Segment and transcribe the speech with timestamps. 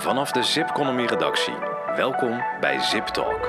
[0.00, 1.54] Vanaf de Zipconomy redactie.
[1.96, 3.48] Welkom bij Zip Talk.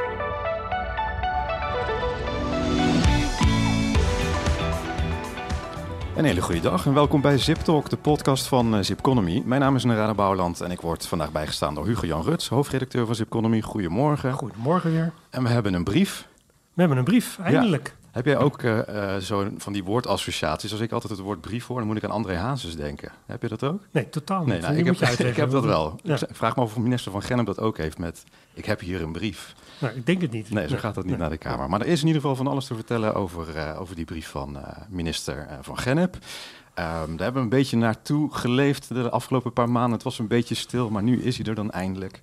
[6.15, 9.41] Een hele goede dag en welkom bij Zip Talk, de podcast van uh, Zipconomy.
[9.45, 13.05] Mijn naam is Narada Bouwland en ik word vandaag bijgestaan door Hugo Jan Ruts, hoofdredacteur
[13.05, 13.61] van Zipconomy.
[13.61, 14.33] Goedemorgen.
[14.33, 15.11] Goedemorgen weer.
[15.29, 16.27] En we hebben een brief.
[16.73, 17.95] We hebben een brief, eindelijk.
[18.11, 20.71] Heb jij ook uh, zo van die woordassociaties?
[20.71, 23.11] Als ik altijd het woord brief hoor, dan moet ik aan André Hazes denken.
[23.25, 23.81] Heb je dat ook?
[23.91, 24.47] Nee, totaal niet.
[24.47, 24.95] Nee, nou, ik, heb,
[25.27, 25.99] ik, heb, dat wel.
[26.03, 26.15] Ja.
[26.15, 28.23] Ik vraag me of minister van Gennep dat ook heeft met...
[28.53, 29.55] ik heb hier een brief.
[29.79, 30.49] Nou, ik denk het niet.
[30.49, 31.21] Nee, zo gaat dat niet nee.
[31.21, 31.69] naar de Kamer.
[31.69, 34.27] Maar er is in ieder geval van alles te vertellen over, uh, over die brief
[34.27, 34.57] van
[34.89, 36.15] minister van Gennep.
[36.15, 39.93] Um, daar hebben we een beetje naartoe geleefd de afgelopen paar maanden.
[39.93, 42.21] Het was een beetje stil, maar nu is hij er dan eindelijk.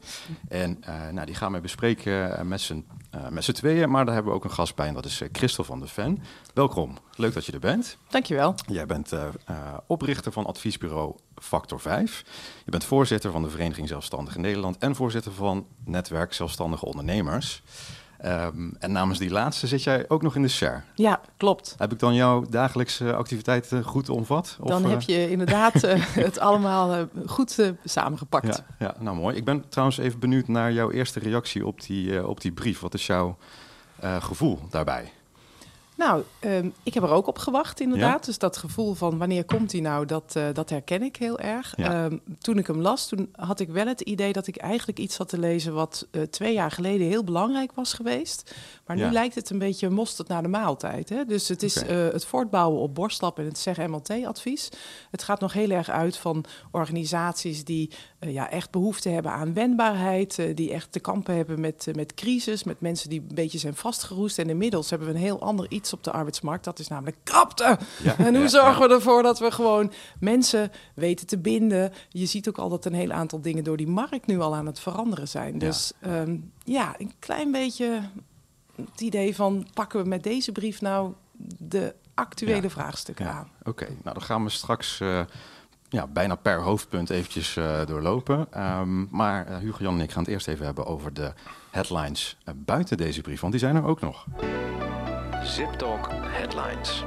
[0.48, 0.80] En
[1.12, 2.84] nou, die gaan we bespreken met z'n
[3.16, 3.90] uh, met z'n tweeën.
[3.90, 5.86] Maar daar hebben we ook een gast bij en dat is uh, Christel van de
[5.86, 6.22] Ven.
[6.54, 7.98] Welkom, leuk dat je er bent.
[8.08, 8.54] Dankjewel.
[8.66, 9.12] Jij bent
[9.86, 12.24] oprichter van adviesbureau Factor 5.
[12.64, 14.78] Je bent voorzitter van de Vereniging Zelfstandigen Nederland...
[14.78, 17.62] en voorzitter van Netwerk Zelfstandige Ondernemers...
[18.24, 20.82] Um, en namens die laatste zit jij ook nog in de SHARE.
[20.94, 21.74] Ja, klopt.
[21.78, 24.56] Heb ik dan jouw dagelijkse activiteiten goed omvat?
[24.64, 25.92] Dan of, heb je inderdaad uh,
[26.26, 28.62] het allemaal uh, goed uh, samengepakt.
[28.78, 29.36] Ja, ja, nou mooi.
[29.36, 32.80] Ik ben trouwens even benieuwd naar jouw eerste reactie op die, op die brief.
[32.80, 33.36] Wat is jouw
[34.20, 35.12] gevoel daarbij?
[35.96, 38.20] Nou, um, ik heb er ook op gewacht, inderdaad.
[38.20, 38.26] Ja?
[38.26, 41.74] Dus dat gevoel van wanneer komt hij nou, dat, uh, dat herken ik heel erg.
[41.76, 42.04] Ja.
[42.04, 45.16] Um, toen ik hem las, toen had ik wel het idee dat ik eigenlijk iets
[45.16, 48.54] had te lezen wat uh, twee jaar geleden heel belangrijk was geweest.
[48.86, 49.10] Maar nu ja.
[49.10, 51.08] lijkt het een beetje mosterd naar de maaltijd.
[51.08, 51.24] Hè?
[51.24, 52.06] Dus het is okay.
[52.06, 54.68] uh, het voortbouwen op borstlap en het zeg-MLT-advies.
[55.10, 60.40] Het gaat nog heel erg uit van organisaties die ja, echt behoefte hebben aan wendbaarheid.
[60.54, 64.38] die echt te kampen hebben met, met crisis, met mensen die een beetje zijn vastgeroest.
[64.38, 66.64] En inmiddels hebben we een heel ander iets op de arbeidsmarkt.
[66.64, 67.78] Dat is namelijk krapte.
[68.02, 68.88] Ja, en hoe ja, zorgen ja.
[68.88, 71.92] we ervoor dat we gewoon mensen weten te binden?
[72.08, 74.66] Je ziet ook al dat een heel aantal dingen door die markt nu al aan
[74.66, 75.58] het veranderen zijn.
[75.58, 78.00] Dus um, ja, een klein beetje
[78.76, 81.12] het idee van pakken we met deze brief nou
[81.58, 83.50] de actuele vraagstukken aan.
[83.60, 83.88] Oké, okay.
[83.88, 85.00] nou dan gaan we straks...
[85.00, 85.20] Uh,
[85.88, 88.62] ja, bijna per hoofdpunt eventjes uh, doorlopen.
[88.62, 91.32] Um, maar uh, Hugo Jan en ik gaan het eerst even hebben over de
[91.70, 94.26] headlines uh, buiten deze brief, want die zijn er ook nog.
[95.46, 97.04] Zip Talk Headlines.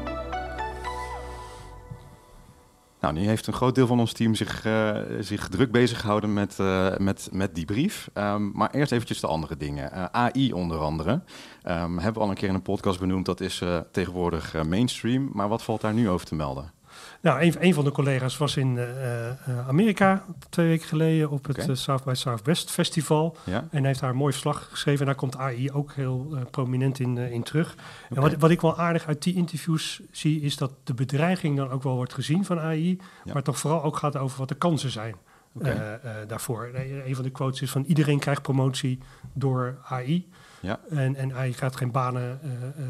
[3.00, 6.34] Nou, nu heeft een groot deel van ons team zich, uh, zich druk bezig gehouden
[6.34, 8.10] met, uh, met, met die brief.
[8.14, 9.92] Um, maar eerst eventjes de andere dingen.
[9.94, 11.12] Uh, AI onder andere.
[11.12, 13.26] Um, hebben we al een keer in een podcast benoemd.
[13.26, 15.30] Dat is tegenwoordig mainstream.
[15.34, 16.79] Maar wat valt daar nu over te melden?
[17.22, 21.46] Nou, een, een van de collega's was in uh, uh, Amerika twee weken geleden op
[21.46, 21.70] het okay.
[21.70, 23.38] uh, South by Southwest Festival.
[23.44, 23.68] Ja.
[23.72, 25.00] En heeft daar een mooi verslag geschreven.
[25.00, 27.74] En daar komt AI ook heel prominent in, in terug.
[27.74, 27.88] Okay.
[28.10, 31.70] En wat, wat ik wel aardig uit die interviews zie, is dat de bedreiging dan
[31.70, 33.00] ook wel wordt gezien van AI.
[33.26, 33.34] Ja.
[33.34, 35.16] Maar toch vooral ook gaat over wat de kansen zijn.
[35.54, 36.00] Okay.
[36.28, 36.70] daarvoor.
[37.06, 39.00] Een van de quotes is van iedereen krijgt promotie
[39.34, 40.28] door AI.
[40.62, 40.80] Ja.
[40.90, 42.86] En, en AI gaat geen banen uh, uh,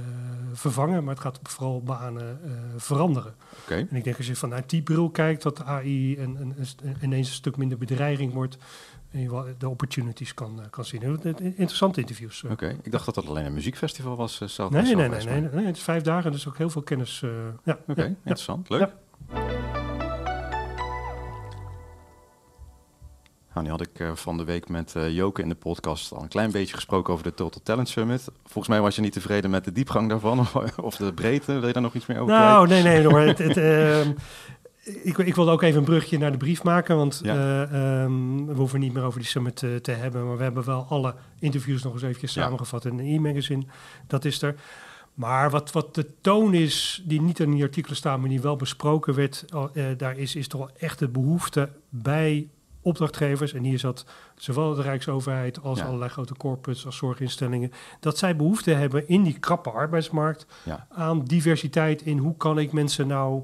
[0.53, 3.33] vervangen, maar het gaat vooral banen uh, veranderen.
[3.63, 3.87] Okay.
[3.89, 7.27] En ik denk als je vanuit die bril kijkt, dat AI een, een, een, ineens
[7.27, 8.57] een stuk minder bedreiging wordt.
[9.11, 11.01] En je de opportunities kan, kan zien.
[11.37, 12.43] Interessante interviews.
[12.43, 12.77] Oké, okay.
[12.81, 14.41] ik dacht dat dat alleen een muziekfestival was.
[14.45, 16.81] South nee, nee, nee, nee, nee, nee, Het is vijf dagen, dus ook heel veel
[16.81, 17.19] kennis.
[17.19, 18.69] ja, Oké, okay, ja, interessant.
[18.69, 18.89] Leuk.
[23.61, 26.21] Nou, die had ik uh, van de week met uh, Joke in de podcast al
[26.21, 28.27] een klein beetje gesproken over de Total Talent Summit.
[28.43, 30.39] Volgens mij was je niet tevreden met de diepgang daarvan
[30.81, 31.59] of, de breedte.
[31.59, 33.19] Wil je daar nog iets meer over Nou, nee, nee hoor.
[33.19, 33.99] het, het, uh,
[35.03, 37.61] ik, ik wilde ook even een brugje naar de brief maken, want ja.
[38.03, 40.27] um, we hoeven niet meer over die summit te, te, hebben.
[40.27, 42.43] Maar we hebben wel alle interviews nog eens eventjes ja.
[42.43, 43.63] samengevat in een e-magazine.
[44.07, 44.55] Dat is er.
[45.13, 48.55] Maar wat, wat de toon is, die niet in die artikelen staan, maar die wel
[48.55, 49.45] besproken werd,
[49.97, 52.47] daar is, is toch echt de behoefte bij
[52.81, 55.85] opdrachtgevers, en hier zat zowel de Rijksoverheid als ja.
[55.85, 60.87] allerlei grote corporates als zorginstellingen, dat zij behoefte hebben in die krappe arbeidsmarkt ja.
[60.89, 63.43] aan diversiteit in hoe kan ik mensen nou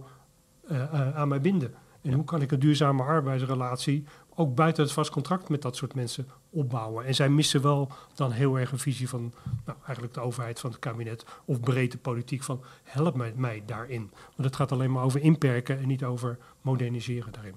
[0.72, 1.74] uh, uh, aan mij binden.
[2.02, 2.16] En ja.
[2.16, 6.28] hoe kan ik een duurzame arbeidsrelatie ook buiten het vast contract met dat soort mensen
[6.50, 7.06] opbouwen.
[7.06, 9.34] En zij missen wel dan heel erg een visie van
[9.66, 14.12] nou, eigenlijk de overheid van het kabinet of breedte politiek van help mij, mij daarin.
[14.36, 17.56] Want het gaat alleen maar over inperken en niet over moderniseren daarin.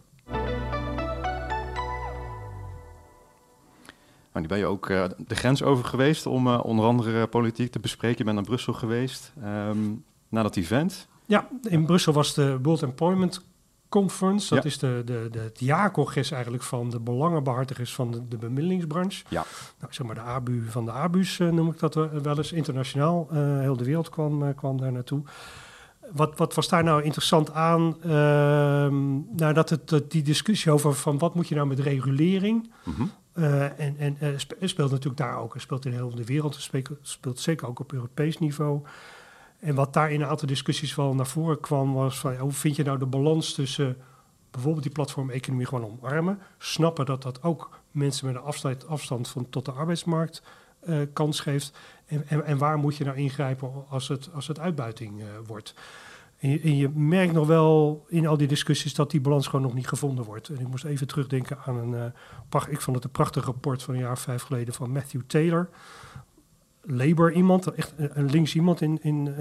[4.33, 7.73] Nou, die ben je ook uh, de grens over geweest om uh, onder andere politiek
[7.73, 8.19] te bespreken.
[8.19, 11.09] Je bent naar Brussel geweest um, na dat event.
[11.27, 13.45] Ja, in Brussel was de World Employment
[13.89, 14.55] Conference.
[14.55, 14.71] Dat ja.
[14.71, 19.25] is de, de, de, het jaarcongres eigenlijk van de belangenbehartigers van de, de bemiddelingsbranche.
[19.29, 19.45] Ja.
[19.81, 22.53] Nou, zeg maar de ABU van de ABU's uh, noem ik dat wel eens.
[22.53, 23.29] Internationaal,
[23.61, 25.23] heel de wereld kwam, kwam daar naartoe.
[26.13, 27.97] wat, wat was daar nou interessant aan?
[28.05, 28.11] Uh,
[29.37, 32.71] nou, dat, het, dat die discussie over van wat moet je nou met regulering...
[32.85, 33.11] Mm
[33.45, 34.29] en en uh,
[34.61, 35.53] speelt natuurlijk daar ook.
[35.53, 36.55] Het speelt in heel de wereld.
[36.55, 38.83] Speelt, speelt, zeker ook op Europees niveau.
[39.59, 41.93] En wat daar in een aantal discussies wel naar voren kwam...
[41.93, 43.97] was van hoe vind je nou de balans tussen
[44.51, 46.39] bijvoorbeeld die platformeconomie gewoon omarmen.
[46.59, 48.43] Snappen dat dat ook mensen met een
[48.89, 50.43] afstand, van, tot de arbeidsmarkt
[50.89, 51.79] uh, kans geeft.
[52.07, 55.75] En, en, waar moet je nou ingrijpen als het, als het uitbuiting wordt.
[56.39, 59.89] En je, merkt nog wel in al die discussies dat die balans gewoon nog niet
[59.89, 60.49] gevonden wordt.
[60.49, 62.13] En ik moest even terugdenken aan een,
[62.53, 65.21] uh, ik vond het een prachtig rapport van een jaar of vijf geleden van Matthew
[65.27, 65.69] Taylor.
[66.83, 69.35] Labour iemand, echt een links iemand in, in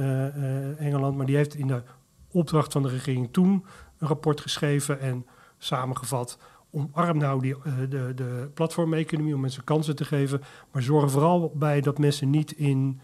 [0.77, 1.83] Engeland, maar die heeft in de
[2.31, 3.65] opdracht van de regering toen
[3.97, 5.25] een rapport geschreven en
[5.57, 6.37] samengevat.
[6.71, 7.55] Omarm nou die,
[7.89, 10.41] de, de platformeconomie om mensen kansen te geven.
[10.71, 12.99] Maar zorg vooral bij dat mensen niet in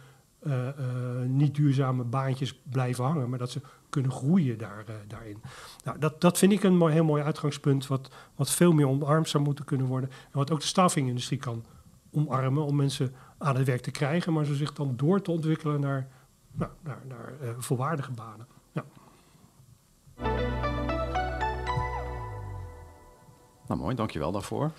[0.45, 0.74] uh, uh,
[1.25, 3.30] niet duurzame baantjes blijven hangen.
[3.30, 5.42] Maar dat ze kunnen groeien daar, daarin.
[5.84, 7.88] Nou, dat, dat vind ik een mooi, heel mooi uitgangspunt.
[7.88, 10.10] Wat, wat veel meer omarmd zou moeten kunnen worden.
[10.10, 11.63] En wat ook de staffingindustrie kan
[12.12, 14.34] omarmen om mensen aan het werk te krijgen.
[14.34, 16.07] Maar ze zich dan door te ontwikkelen naar,
[16.51, 18.48] nou, naar, naar volwaardige banen.
[18.72, 18.84] Ja.
[23.68, 24.72] Nou, mooi, dankjewel daarvoor.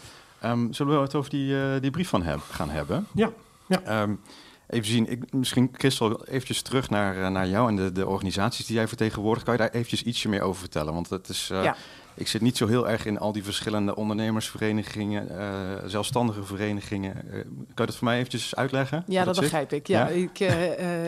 [0.44, 3.06] Um, zullen we het over die, uh, die brief van heb, gaan hebben?
[3.14, 3.30] Ja.
[3.66, 4.02] ja.
[4.02, 4.20] Um,
[4.66, 8.76] even zien, misschien Christel, eventjes terug naar, uh, naar jou en de, de organisaties die
[8.76, 9.44] jij vertegenwoordigt.
[9.44, 10.94] Kan je daar eventjes ietsje meer over vertellen?
[10.94, 11.76] Want het is, uh, ja.
[12.14, 17.14] Ik zit niet zo heel erg in al die verschillende ondernemersverenigingen, zelfstandige verenigingen.
[17.30, 17.44] kan
[17.74, 19.04] je dat voor mij eventjes uitleggen?
[19.06, 19.86] Ja, dat, dat begrijp ik.
[19.86, 20.14] Ja, ja?
[20.14, 20.38] Ik,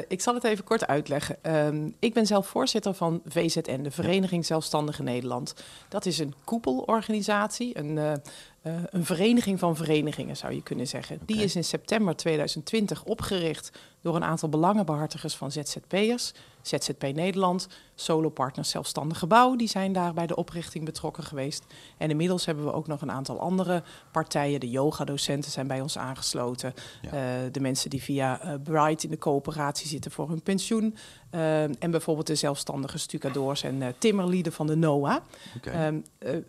[0.09, 1.37] ik zal het even kort uitleggen.
[1.43, 5.55] Um, ik ben zelf voorzitter van VZN, de Vereniging Zelfstandige Nederland.
[5.89, 8.21] Dat is een koepelorganisatie, een
[8.67, 11.15] uh, een vereniging van verenigingen, zou je kunnen zeggen.
[11.15, 11.27] Okay.
[11.27, 13.71] Die is in september 2020 opgericht
[14.01, 16.33] door een aantal belangenbehartigers van ZZP'ers.
[16.67, 21.65] ZZP Nederland, Solopartners Zelfstandig Gebouw, die zijn daar bij de oprichting betrokken geweest.
[21.97, 23.83] En inmiddels hebben we ook nog een aantal andere
[24.13, 24.61] partijen.
[24.61, 26.75] De yogadocenten zijn bij ons aangesloten.
[27.03, 27.09] Ja.
[27.09, 30.97] Uh, de mensen die via uh, Bright in de coöperatie zitten voor hun pensioen.
[31.35, 35.23] Uh, en bijvoorbeeld de zelfstandige stucadoors en uh, timmerlieden van de NOA.
[35.57, 35.87] Okay.
[35.87, 36.05] Um,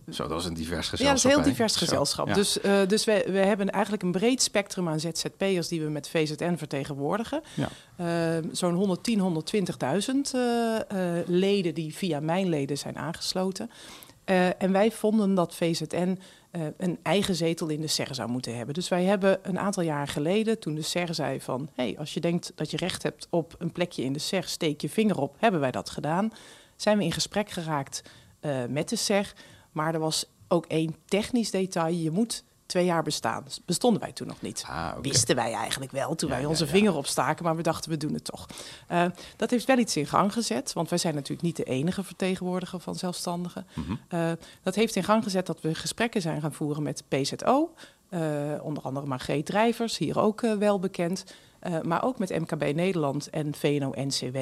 [0.09, 0.99] Zo, dat is een divers gezelschap.
[0.99, 2.27] Ja, dat is een heel divers gezelschap.
[2.27, 2.33] Ja.
[2.33, 6.55] Dus, dus we, we hebben eigenlijk een breed spectrum aan ZZP'ers die we met VZN
[6.55, 7.41] vertegenwoordigen.
[7.53, 7.69] Ja.
[8.37, 9.43] Uh, Zo'n 110,
[10.29, 10.77] 120.000 uh,
[11.25, 13.69] leden die via mijn leden zijn aangesloten.
[14.57, 16.19] En wij vonden dat VZN
[16.51, 18.73] uh, een eigen zetel in de SER zou moeten hebben.
[18.73, 21.69] Dus wij hebben een aantal jaar geleden, toen de SER zei van...
[21.73, 24.81] hey, als je denkt dat je recht hebt op een plekje in de SER, steek
[24.81, 25.35] je vinger op.
[25.39, 26.31] Hebben wij dat gedaan.
[26.75, 28.03] Zijn we in gesprek geraakt
[28.41, 29.33] uh, met de SER.
[29.71, 31.93] Maar er was ook één technisch detail.
[31.93, 33.45] Je moet twee jaar bestaan.
[33.65, 34.63] Bestonden wij toen nog niet.
[34.67, 35.01] Ah, okay.
[35.01, 36.97] Wisten wij eigenlijk wel toen ja, wij onze ja, vinger ja.
[36.97, 38.45] opstaken, maar we dachten we doen het toch.
[38.91, 39.05] Uh,
[39.35, 42.79] dat heeft wel iets in gang gezet, want wij zijn natuurlijk niet de enige vertegenwoordiger
[42.79, 43.67] van zelfstandigen.
[43.73, 44.19] Mm -hmm.
[44.19, 44.31] uh,
[44.63, 47.73] dat heeft in gang gezet dat we gesprekken zijn gaan voeren met PZO,
[48.09, 51.23] uh, eh, onder andere Margreet Drijvers, hier ook wel bekend.
[51.83, 54.37] maar ook met MKB Nederland en VNO-NCW.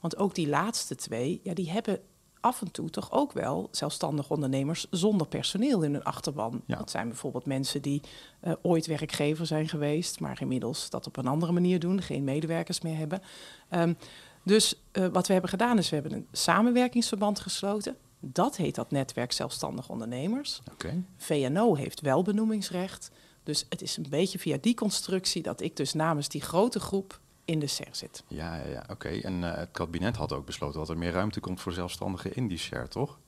[0.00, 2.00] Want ook die laatste twee, ja, die hebben
[2.42, 6.62] af en toe toch ook wel zelfstandig ondernemers zonder personeel in hun achterban.
[6.66, 6.76] Ja.
[6.76, 8.02] Dat zijn bijvoorbeeld mensen die
[8.44, 12.80] uh, ooit werkgever zijn geweest, maar inmiddels dat op een andere manier doen, geen medewerkers
[12.80, 13.22] meer hebben.
[13.70, 13.96] Um,
[14.42, 17.96] dus uh, wat we hebben gedaan is, we hebben een samenwerkingsverband gesloten.
[18.20, 20.60] Dat heet dat netwerk zelfstandig ondernemers.
[20.72, 21.02] Okay.
[21.16, 23.10] VNO heeft wel benoemingsrecht.
[23.42, 27.20] Dus het is een beetje via die constructie dat ik dus namens die grote groep
[27.44, 28.22] in de SER zit.
[28.28, 28.84] Ja, ja, ja.
[28.88, 29.08] oké.
[29.08, 32.48] En uh, het kabinet had ook besloten dat er meer ruimte komt voor zelfstandigen in
[32.48, 33.18] die SER, toch?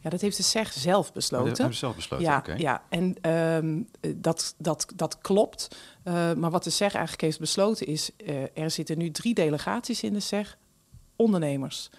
[0.00, 1.52] Ja, dat heeft de SER zelf besloten.
[1.52, 2.58] Oh, hebben zelf besloten, ja, okay.
[2.58, 2.82] ja.
[2.88, 5.76] en um, dat, dat, dat klopt.
[6.04, 8.10] Uh, maar wat de SER eigenlijk heeft besloten is...
[8.16, 10.56] Uh, er zitten nu drie delegaties in de SER.
[11.16, 11.90] Ondernemers,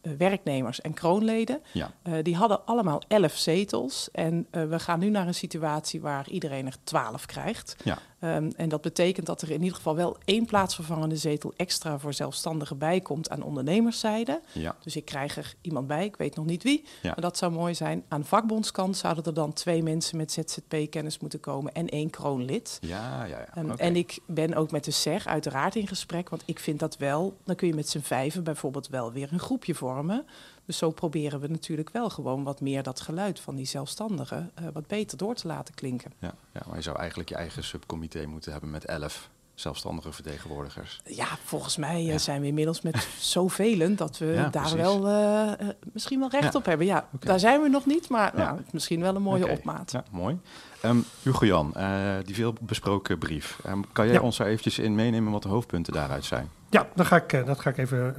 [0.00, 1.62] werknemers en kroonleden.
[1.72, 1.92] Ja.
[2.22, 4.10] Die hadden allemaal elf zetels.
[4.10, 7.76] En we gaan nu naar een situatie waar iedereen er twaalf krijgt.
[7.84, 7.98] Ja.
[8.24, 12.12] Um, en dat betekent dat er in ieder geval wel één plaatsvervangende zetel extra voor
[12.12, 14.40] zelfstandigen bijkomt aan ondernemerszijde.
[14.52, 14.76] Ja.
[14.82, 16.84] Dus ik krijg er iemand bij, ik weet nog niet wie.
[17.02, 17.08] Ja.
[17.08, 18.04] Maar dat zou mooi zijn.
[18.08, 22.78] Aan vakbondskant zouden er dan twee mensen met ZZP-kennis moeten komen en één kroonlid.
[22.80, 23.62] Ja, ja, ja.
[23.62, 23.86] Um, okay.
[23.86, 27.36] En ik ben ook met de SER uiteraard in gesprek, want ik vind dat wel,
[27.44, 30.26] dan kun je met z'n vijven bijvoorbeeld wel weer een groepje vormen.
[30.66, 34.66] Dus zo proberen we natuurlijk wel gewoon wat meer dat geluid van die zelfstandigen uh,
[34.72, 36.12] wat beter door te laten klinken.
[36.18, 41.00] Ja, ja, maar je zou eigenlijk je eigen subcomité moeten hebben met elf zelfstandige vertegenwoordigers?
[41.04, 45.00] Ja, volgens mij zijn we inmiddels met zoveel dat we daar wel
[45.92, 46.86] misschien wel recht op hebben.
[46.86, 49.92] Ja, daar zijn we nog niet, maar nou, misschien wel een mooie opmaat.
[49.92, 50.38] Ja, mooi.
[50.84, 51.74] Um, Hugo Jan,
[52.24, 53.58] die veel besproken brief.
[53.66, 56.48] Um, kan jij ons daar eventjes in meenemen wat de hoofdpunten daaruit zijn?
[56.70, 58.14] Ja, dat ga ik, dat ga ik even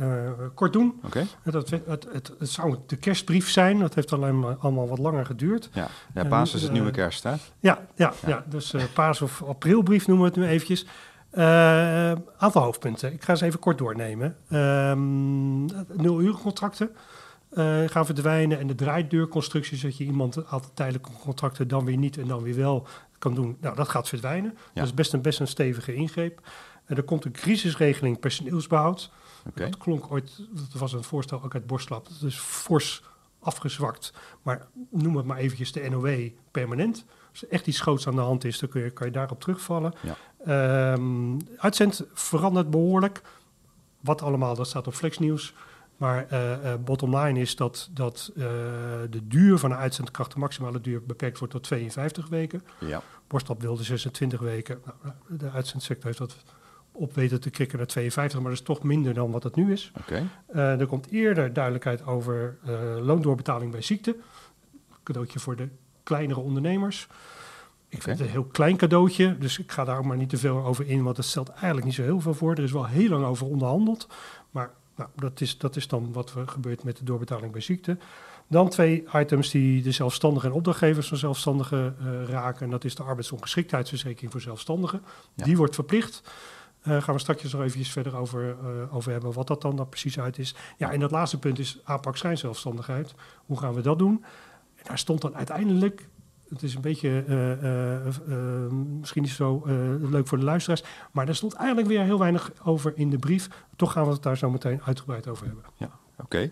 [0.53, 0.99] kort doen.
[1.03, 1.25] Oké.
[1.41, 3.79] Het, het, het, het, zou de kerstbrief zijn.
[3.79, 5.69] Dat heeft alleen maar allemaal wat langer geduurd.
[5.73, 7.29] Ja, ja paas is het nieuwe kerst, hè?
[7.29, 8.13] Ja, ja, ja.
[8.27, 10.85] ja dus paas of aprilbrief noemen we het nu eventjes.
[11.33, 13.13] Uh, aantal hoofdpunten.
[13.13, 14.35] Ik ga ze even kort doornemen.
[14.51, 16.97] Um, nul urencontracten uh,
[17.87, 22.27] gaan verdwijnen en de draaideurconstructies, dat je iemand altijd tijdelijke contracten dan weer niet en
[22.27, 22.87] dan weer wel
[23.19, 23.57] kan doen.
[23.61, 24.57] Nou, dat gaat verdwijnen.
[24.73, 26.41] Dat is best een, best een stevige ingreep.
[26.87, 29.11] Uh, er komt een crisisregeling personeelsbehoud.
[29.47, 29.69] Okay.
[29.69, 32.07] Dat klonk ooit, dat was een voorstel ook uit Borstlab.
[32.07, 33.03] Dat is fors
[33.39, 34.13] afgezwakt.
[34.41, 37.05] Maar noem het maar eventjes de NOW permanent.
[37.31, 39.39] Als er echt iets groots aan de hand is, dan kun je, kan je daarop
[39.39, 39.93] terugvallen.
[40.01, 40.93] Ja.
[40.93, 43.21] Um, uitzend verandert behoorlijk.
[43.99, 45.53] Wat allemaal, dat staat op Flexnieuws.
[46.03, 48.43] Maar uh, uh, bottom line is dat, dat uh,
[49.09, 52.61] de duur van de uitzendkracht, de maximale duur, beperkt wordt tot 52 weken.
[52.79, 53.01] Ja.
[53.27, 54.81] Borstlab wilde 26 weken.
[54.83, 56.35] Nou, de uitzendsector heeft dat
[56.91, 59.71] op weten te krikken naar 52, maar dat is toch minder dan wat het nu
[59.71, 59.91] is.
[59.97, 60.27] Okay.
[60.53, 62.57] er komt eerder duidelijkheid over
[63.01, 64.15] loondoorbetaling bij ziekte.
[65.03, 65.69] Cadeautje voor de
[66.03, 67.07] kleinere ondernemers.
[67.89, 70.37] Ik vind het een heel klein cadeautje, dus ik ga daar ook maar niet te
[70.37, 72.51] veel over in, want het stelt eigenlijk niet zo heel veel voor.
[72.51, 74.07] Er is wel heel lang over onderhandeld,
[74.51, 77.97] maar nou, dat, is, dat is dan wat er gebeurt met de doorbetaling bij ziekte.
[78.47, 82.65] Dan twee items die de zelfstandigen en opdrachtgevers van zelfstandigen uh, raken.
[82.65, 85.01] En dat is de arbeidsongeschiktheidsverzekering voor zelfstandigen.
[85.35, 86.21] Die wordt verplicht.
[86.87, 89.89] Uh, gaan we straks nog even verder over, uh, over hebben wat dat dan, dan
[89.89, 90.55] precies uit is.
[90.77, 93.13] Ja, en dat laatste punt is aanpak schijnzelfstandigheid.
[93.45, 94.23] Hoe gaan we dat doen?
[94.75, 96.07] En daar stond dan uiteindelijk
[96.53, 97.49] het is een beetje uh,
[98.27, 99.61] uh, misschien niet zo
[100.01, 100.83] leuk voor de luisteraars.
[101.11, 103.49] Maar er stond eigenlijk weer heel weinig over in de brief.
[103.75, 105.63] Toch gaan we het daar zo meteen uitgebreid over hebben.
[105.77, 106.51] Ja, oké.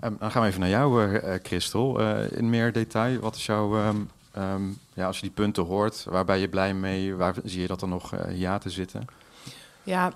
[0.00, 2.00] Um, dan gaan we even naar jou, Christel.
[2.28, 3.86] in meer detail, wat is jouw...
[3.86, 7.14] Um, um, ja, als je die punten hoort, waar ben je blij mee?
[7.14, 9.06] Waar zie je dat er nog ja te zitten?
[9.82, 10.12] Ja,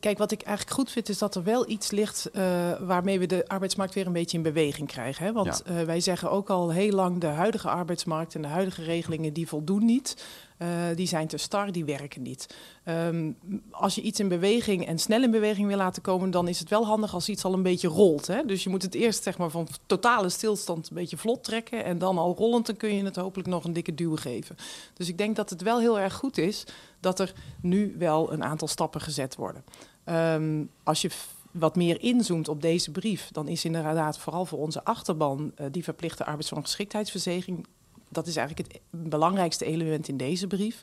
[0.00, 2.42] Kijk, wat ik eigenlijk goed vind, is dat er wel iets ligt uh,
[2.80, 5.24] waarmee we de arbeidsmarkt weer een beetje in beweging krijgen.
[5.24, 5.32] Hè?
[5.32, 5.80] Want ja.
[5.80, 9.48] uh, wij zeggen ook al heel lang, de huidige arbeidsmarkt en de huidige regelingen, die
[9.48, 10.24] voldoen niet.
[10.62, 12.56] Uh, die zijn te star, die werken niet.
[12.84, 13.36] Um,
[13.70, 16.68] als je iets in beweging en snel in beweging wil laten komen, dan is het
[16.68, 18.26] wel handig als iets al een beetje rolt.
[18.26, 18.44] Hè?
[18.44, 21.84] Dus je moet het eerst zeg maar, van totale stilstand een beetje vlot trekken.
[21.84, 24.56] En dan al rollend, dan kun je het hopelijk nog een dikke duw geven.
[24.94, 26.64] Dus ik denk dat het wel heel erg goed is
[27.00, 29.64] dat er nu wel een aantal stappen gezet worden.
[30.04, 31.10] Um, als je
[31.50, 35.84] wat meer inzoomt op deze brief, dan is inderdaad vooral voor onze achterban uh, die
[35.84, 37.66] verplichte arbeidsongeschiktheidsverzekering
[38.08, 40.82] dat is eigenlijk het belangrijkste element in deze brief.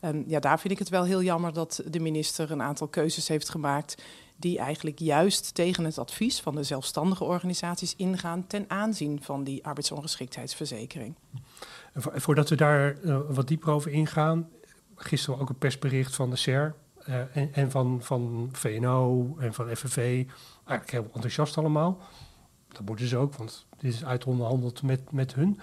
[0.00, 3.28] En ja, daar vind ik het wel heel jammer dat de minister een aantal keuzes
[3.28, 4.02] heeft gemaakt
[4.36, 9.64] die eigenlijk juist tegen het advies van de zelfstandige organisaties ingaan ten aanzien van die
[9.64, 11.14] arbeidsongeschiktheidsverzekering.
[11.94, 14.48] voordat we daar uh, wat dieper over ingaan,
[14.96, 16.74] gisteren ook een persbericht van de SER
[17.08, 19.96] uh, en, en, van, van VNO en van FNV.
[20.66, 22.00] Eigenlijk heel enthousiast allemaal.
[22.68, 25.60] Dat moeten ze ook, want dit is uitonderhandeld met, met hun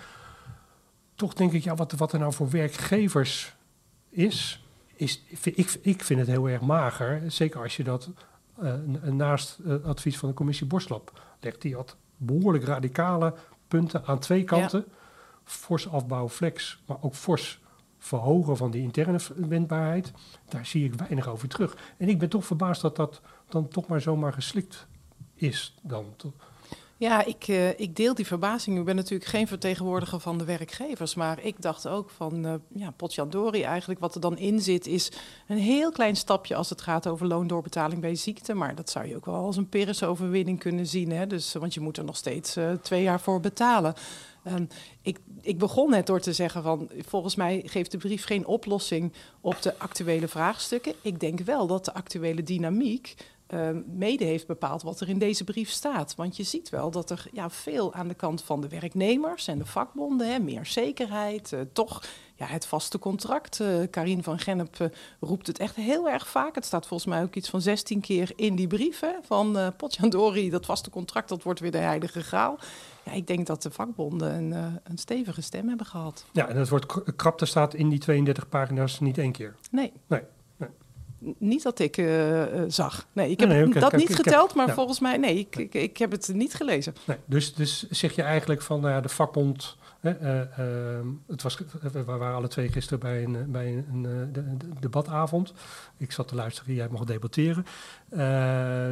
[1.21, 3.55] toch denk ik, ja, wat, wat er nou voor werkgevers
[4.09, 7.31] is, is ik, ik vind het heel erg mager.
[7.31, 8.09] Zeker als je dat
[8.61, 8.73] uh,
[9.03, 11.61] naast het advies van de commissie Borstlap legt.
[11.61, 13.33] Die had behoorlijk radicale
[13.67, 14.85] punten aan twee kanten.
[14.87, 14.93] Ja.
[15.43, 17.59] Fors afbouw flex, maar ook fors
[17.97, 20.11] verhogen van die interne wendbaarheid.
[20.49, 21.77] Daar zie ik weinig over terug.
[21.97, 24.87] En ik ben toch verbaasd dat dat dan toch maar zomaar geslikt
[25.33, 25.75] is.
[25.81, 26.05] Dan.
[27.01, 28.77] Ja, ik, uh, ik deel die verbazing.
[28.77, 31.15] Ik ben natuurlijk geen vertegenwoordiger van de werkgevers.
[31.15, 33.99] Maar ik dacht ook van, uh, ja, potjandori eigenlijk.
[33.99, 35.11] Wat er dan in zit is
[35.47, 38.53] een heel klein stapje als het gaat over loondoorbetaling bij ziekte.
[38.53, 41.11] Maar dat zou je ook wel als een Pyrrhus-overwinning kunnen zien.
[41.11, 41.27] Hè?
[41.27, 43.93] Dus, want je moet er nog steeds uh, twee jaar voor betalen.
[44.47, 44.67] Um,
[45.01, 49.13] ik, ik, begon net door te zeggen van volgens mij geeft de brief geen oplossing
[49.41, 50.93] op de actuele vraagstukken.
[51.01, 53.15] Ik denk wel dat de actuele dynamiek
[53.53, 56.15] uh, mede heeft bepaald wat er in deze brief staat.
[56.15, 59.57] Want je ziet wel dat er ja, veel aan de kant van de werknemers en
[59.57, 62.03] de vakbonden, hè, meer zekerheid, uh, toch
[62.35, 63.59] ja, het vaste contract.
[63.59, 64.87] Uh, Karin van Gennep uh,
[65.19, 66.55] roept het echt heel erg vaak.
[66.55, 69.67] Het staat volgens mij ook iets van 16 keer in die brief hè, van uh,
[69.77, 70.49] Potjandori.
[70.49, 72.59] Dat vaste contract, dat wordt weer de heilige graal.
[73.03, 76.25] Ja, ik denk dat de vakbonden een, een stevige stem hebben gehad.
[76.31, 79.55] Ja, en het woord krapte staat in die 32 pagina's niet één keer.
[79.71, 79.91] Nee.
[80.07, 80.21] Nee.
[81.37, 83.07] Niet dat ik uh, zag.
[83.13, 84.73] Nee, ik heb nee, nee, dat niet geteld, maar ja.
[84.73, 86.93] volgens mij, nee, ik, ik, ik, heb het niet gelezen.
[87.05, 91.57] Nee, dus, dus zeg je eigenlijk van nou de vakbond Ehm, het was,
[91.91, 94.01] we waren alle twee gisteren bij een, bij een,
[94.31, 95.53] de, debatavond.
[95.97, 97.65] Ik zat te luisteren, jij mocht debatteren.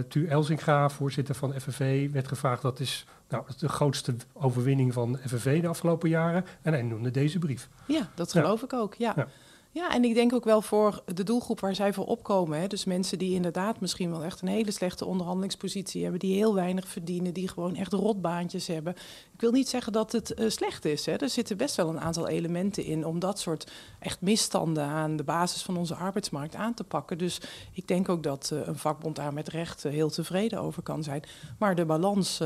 [0.08, 2.62] Tu Elzinga, voorzitter van FNV, werd gevraagd...
[2.62, 6.46] dat is nou, de grootste overwinning van FNV de afgelopen jaren.
[6.62, 7.70] En hij noemde deze brief.
[7.88, 9.14] Ja, dat geloof ik ook, ja.
[9.16, 9.28] Ja,
[9.74, 12.60] en ik denk ook wel voor de doelgroep waar zij voor opkomen.
[12.60, 12.68] Hè.
[12.68, 16.88] Dus mensen die inderdaad misschien wel echt een hele slechte onderhandelingspositie hebben, die heel weinig
[16.88, 18.96] verdienen, die gewoon echt rotbaantjes hebben.
[19.34, 21.06] Ik wil niet zeggen dat het uh, slecht is.
[21.06, 21.14] Hè.
[21.14, 25.24] Er zitten best wel een aantal elementen in om dat soort echt misstanden aan de
[25.24, 27.18] basis van onze arbeidsmarkt aan te pakken.
[27.18, 27.42] Dus
[27.74, 31.04] ik denk ook dat uh, een vakbond daar met recht uh, heel tevreden over kan
[31.04, 31.24] zijn.
[31.60, 32.38] Maar de balans,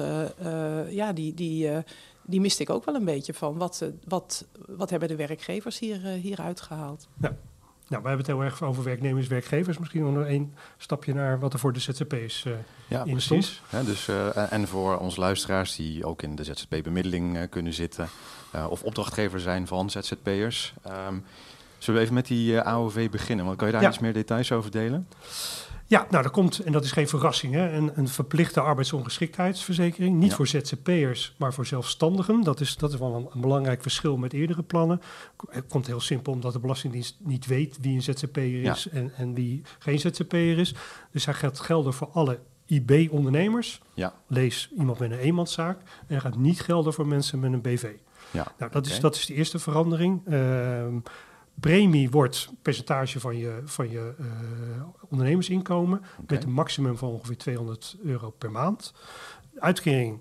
[0.90, 1.34] ja, die.
[1.34, 1.84] die
[2.26, 3.58] die miste ik ook wel een beetje van.
[3.58, 7.08] Wat, eh, wat, wat hebben de werkgevers hier, uh, hier uitgehaald?
[7.22, 7.36] Ja.
[7.88, 9.78] Nou, we hebben het heel erg over werknemers, werkgevers.
[9.78, 12.54] Misschien nog één stapje naar wat er voor de ZZP's uh,
[12.88, 13.62] ja, in precies.
[13.86, 18.10] dus, uh, en voor onze luisteraars die ook in de ZZP-bemiddeling uh, kunnen zitten...
[18.70, 20.74] of opdrachtgever zijn van ZZP'ers...
[21.08, 21.26] Um,
[21.78, 23.46] zullen we even met die AOV beginnen?
[23.46, 23.90] Want kan je daar ja.
[23.90, 25.08] iets meer details over delen?
[25.94, 30.20] Ja, nou, er komt, en dat is geen verrassing, hè, een, een verplichte arbeidsongeschiktheidsverzekering.
[30.20, 32.42] Niet voor ZZP'ers, maar voor zelfstandigen.
[32.42, 35.02] Dat is, dat is wel een, een, belangrijk verschil met eerdere plannen.
[35.50, 39.34] Het komt heel simpel omdat de Belastingdienst niet weet wie een ZZP'er is en, en
[39.34, 40.76] wie geen ZZP'er is.
[41.12, 43.82] Dus hij gaat gelden voor alle IB-ondernemers.
[43.94, 44.14] Ja.
[44.28, 45.78] Lees iemand met een eenmanszaak.
[45.80, 47.92] En hij gaat niet gelden voor mensen met een BV.
[48.32, 50.22] Ja, nou, dat, is, dat is de eerste verandering.
[50.28, 50.86] Uh,
[51.60, 54.28] Premie wordt percentage van je, van je uh,
[55.10, 58.94] ondernemersinkomen met een maximum van ongeveer 200 euro per maand.
[59.60, 60.20] uitkering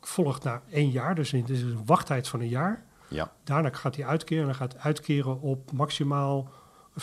[0.00, 2.84] volgt na één jaar, dus het is een wachttijd van een jaar.
[3.08, 3.32] Ja.
[3.44, 6.50] Daarna gaat hij uitkeren en dan gaat uitkeren op maximaal
[6.92, 6.94] 70%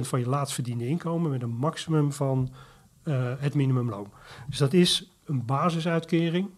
[0.00, 2.52] van je laatst verdiende inkomen met een maximum van
[3.04, 4.12] uh, het minimumloon.
[4.48, 6.50] Dus dat is een basisuitkering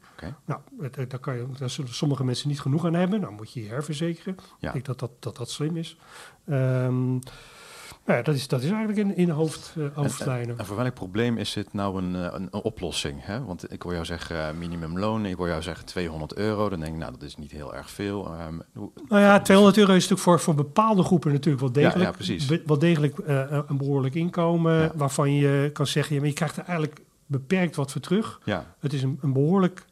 [0.44, 0.60] nou,
[1.08, 3.20] daar, kan je, daar zullen sommige mensen niet genoeg aan hebben.
[3.20, 4.36] Dan moet je je herverzekeren.
[4.58, 4.66] Ja.
[4.66, 5.96] Ik denk dat dat, dat, dat slim is.
[6.46, 7.20] Um,
[8.04, 10.58] nou ja, dat is, dat is eigenlijk in, in hoofd, uh, hoofdlijnen.
[10.58, 13.24] En, voor welk probleem is dit nou een, een, een oplossing?
[13.24, 13.44] Hè?
[13.44, 16.68] Want ik hoor jou zeggen uh, minimumloon, ik hoor jou zeggen 200 euro.
[16.68, 18.34] Dan denk ik, nou, dat is niet heel erg veel.
[18.46, 21.98] Um, hoe, nou ja, 200 euro is natuurlijk voor, voor bepaalde groepen natuurlijk wel degelijk,
[21.98, 22.46] ja, ja, precies.
[22.46, 24.92] Be, wel degelijk uh, een behoorlijk inkomen.
[24.94, 28.40] Waarvan je kan zeggen, ja, maar je krijgt er eigenlijk beperkt wat voor terug.
[28.44, 28.74] Ja.
[28.78, 29.84] Het is een, een behoorlijk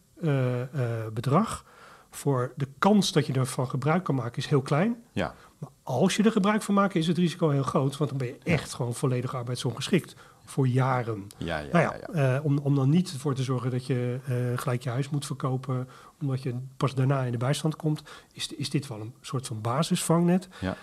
[1.13, 1.65] bedrag.
[2.11, 4.97] Voor de kans dat je ervan gebruik kan maken is heel klein.
[5.13, 5.35] Ja.
[5.59, 7.97] Maar als je er gebruik van maakt, is het risico heel groot.
[7.97, 10.15] Want dan ben je echt gewoon volledig arbeidsongeschikt
[10.45, 11.27] voor jaren.
[11.37, 14.59] Ja, ja, nou ja, uh, om, om dan niet ervoor te zorgen dat je uh,
[14.59, 15.89] gelijk je huis moet verkopen,
[16.21, 19.61] omdat je pas daarna in de bijstand komt, is, is dit wel een soort van
[19.61, 20.49] basisvangnet.
[20.61, 20.77] Ja.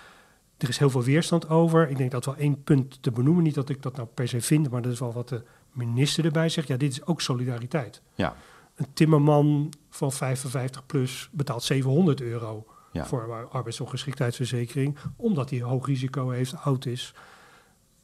[0.57, 1.89] Er is heel veel weerstand over.
[1.89, 4.41] Ik denk dat wel één punt te benoemen, niet dat ik dat nou per se
[4.41, 6.67] vind, maar dat is wel wat de minister erbij zegt.
[6.67, 8.01] Ja, dit is ook solidariteit.
[8.15, 8.35] Ja.
[8.77, 16.29] Een timmerman van 55 plus betaalt 700 euro voor een arbeidsongeschiktheidsverzekering, omdat hij hoog risico
[16.29, 17.13] heeft, oud is.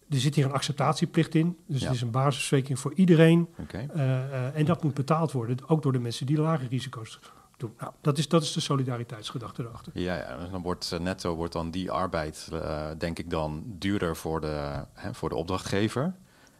[0.09, 3.47] Er zit hier een acceptatieplicht in, dus het is een basisverzekering voor iedereen.
[3.59, 3.89] Okay.
[3.95, 7.19] Uh, uh, en dat moet betaald worden, ook door de mensen die lage risico's
[7.57, 7.73] doen.
[7.79, 9.91] Nou, dat is, dat is de solidariteitsgedachte erachter.
[9.95, 12.49] Ja, ja dus dan wordt uh, netto wordt dan die arbeid,
[12.97, 16.15] denk ik dan, duurder voor de, hè, voor de opdrachtgever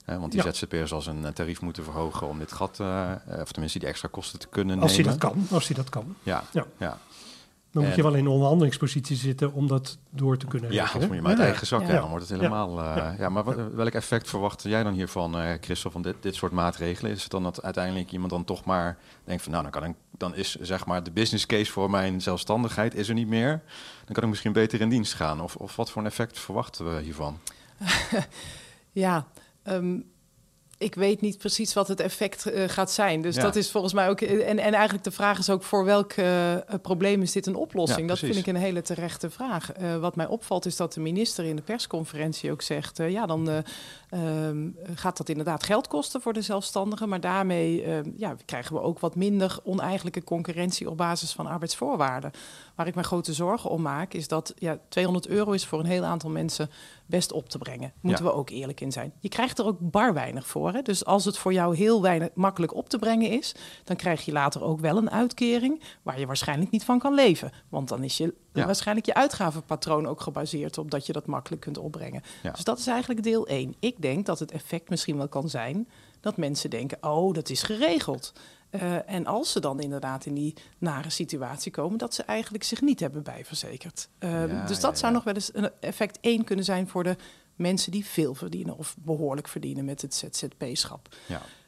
[0.05, 0.51] want die ja.
[0.51, 3.11] ZZP'ers als een tarief moeten verhogen om dit gat, uh,
[3.41, 5.11] of tenminste die extra kosten te kunnen als nemen.
[5.11, 6.15] Als hij dat kan, als hij dat kan.
[6.23, 6.65] Ja, ja.
[6.77, 6.97] ja.
[7.73, 11.07] Dan moet je wel in een onderhandelingspositie zitten om dat door te kunnen Ja, dan
[11.07, 11.81] moet je maar uit eigen zak.
[11.81, 11.87] Ja.
[11.87, 12.79] dan wordt het helemaal...
[12.79, 13.29] Uh, ja.
[13.29, 17.11] maar wat, welk effect verwacht jij dan hiervan, uh, Christel, van dit, dit soort maatregelen?
[17.11, 19.51] Is het dan dat uiteindelijk iemand dan toch maar denkt van...
[19.51, 23.07] nou, dan, kan ik, dan is zeg maar de business case voor mijn zelfstandigheid is
[23.07, 23.61] er niet meer.
[24.05, 25.41] Dan kan ik misschien beter in dienst gaan.
[25.41, 27.39] Of, of wat voor een effect verwachten we hiervan?
[28.91, 29.27] ja,
[29.69, 30.11] Um,
[30.77, 33.21] ik weet niet precies wat het effect uh, gaat zijn.
[33.21, 33.41] Dus ja.
[33.41, 34.21] dat is volgens mij ook.
[34.21, 38.01] En, en eigenlijk de vraag is ook voor welk uh, probleem is dit een oplossing?
[38.01, 39.77] Ja, dat vind ik een hele terechte vraag.
[39.81, 43.63] Uh, wat mij opvalt is dat de minister in de persconferentie ook zegt: ja, dan
[44.13, 47.09] um, gaat dat inderdaad geld kosten voor de zelfstandigen.
[47.09, 52.31] Maar daarmee ja, krijgen we ook wat minder oneigenlijke concurrentie op basis van arbeidsvoorwaarden.
[52.75, 55.85] Waar ik me grote zorgen om maak, is dat ja, 200 euro is voor een
[55.85, 56.69] heel aantal mensen
[57.05, 57.93] best op te brengen.
[58.01, 59.13] Moeten we ook eerlijk in zijn.
[59.19, 60.73] Je krijgt er ook bar weinig voor.
[60.73, 60.81] Hè?
[60.81, 64.31] Dus als het voor jou heel weinig makkelijk op te brengen is, dan krijg je
[64.31, 67.51] later ook wel een uitkering waar je waarschijnlijk niet van kan leven.
[67.69, 71.77] Want dan is je waarschijnlijk je uitgavenpatroon ook gebaseerd op dat je dat makkelijk kunt
[71.77, 72.23] opbrengen.
[72.41, 73.75] Dus dat is eigenlijk deel 1.
[73.79, 75.87] Ik denk dat het effect misschien wel kan zijn
[76.19, 78.33] dat mensen denken: oh, dat is geregeld.
[78.71, 82.81] Uh, en als ze dan inderdaad in die nare situatie komen, dat ze eigenlijk zich
[82.81, 84.09] niet hebben bijverzekerd.
[84.19, 87.15] Uh, dus dat zou nog wel eens een effect één kunnen zijn voor de
[87.55, 91.15] mensen die veel verdienen of behoorlijk verdienen met het ZZP-schap.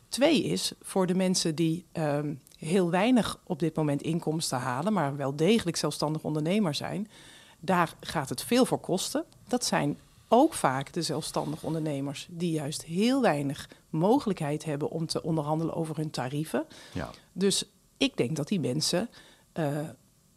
[0.09, 5.15] Twee is voor de mensen die um, heel weinig op dit moment inkomsten halen, maar
[5.15, 7.07] wel degelijk zelfstandig ondernemer zijn,
[7.59, 9.25] daar gaat het veel voor kosten.
[9.47, 15.23] Dat zijn ook vaak de zelfstandig ondernemers die juist heel weinig mogelijkheid hebben om te
[15.23, 16.65] onderhandelen over hun tarieven.
[16.93, 17.09] Ja.
[17.33, 19.09] Dus ik denk dat die mensen
[19.53, 19.77] uh,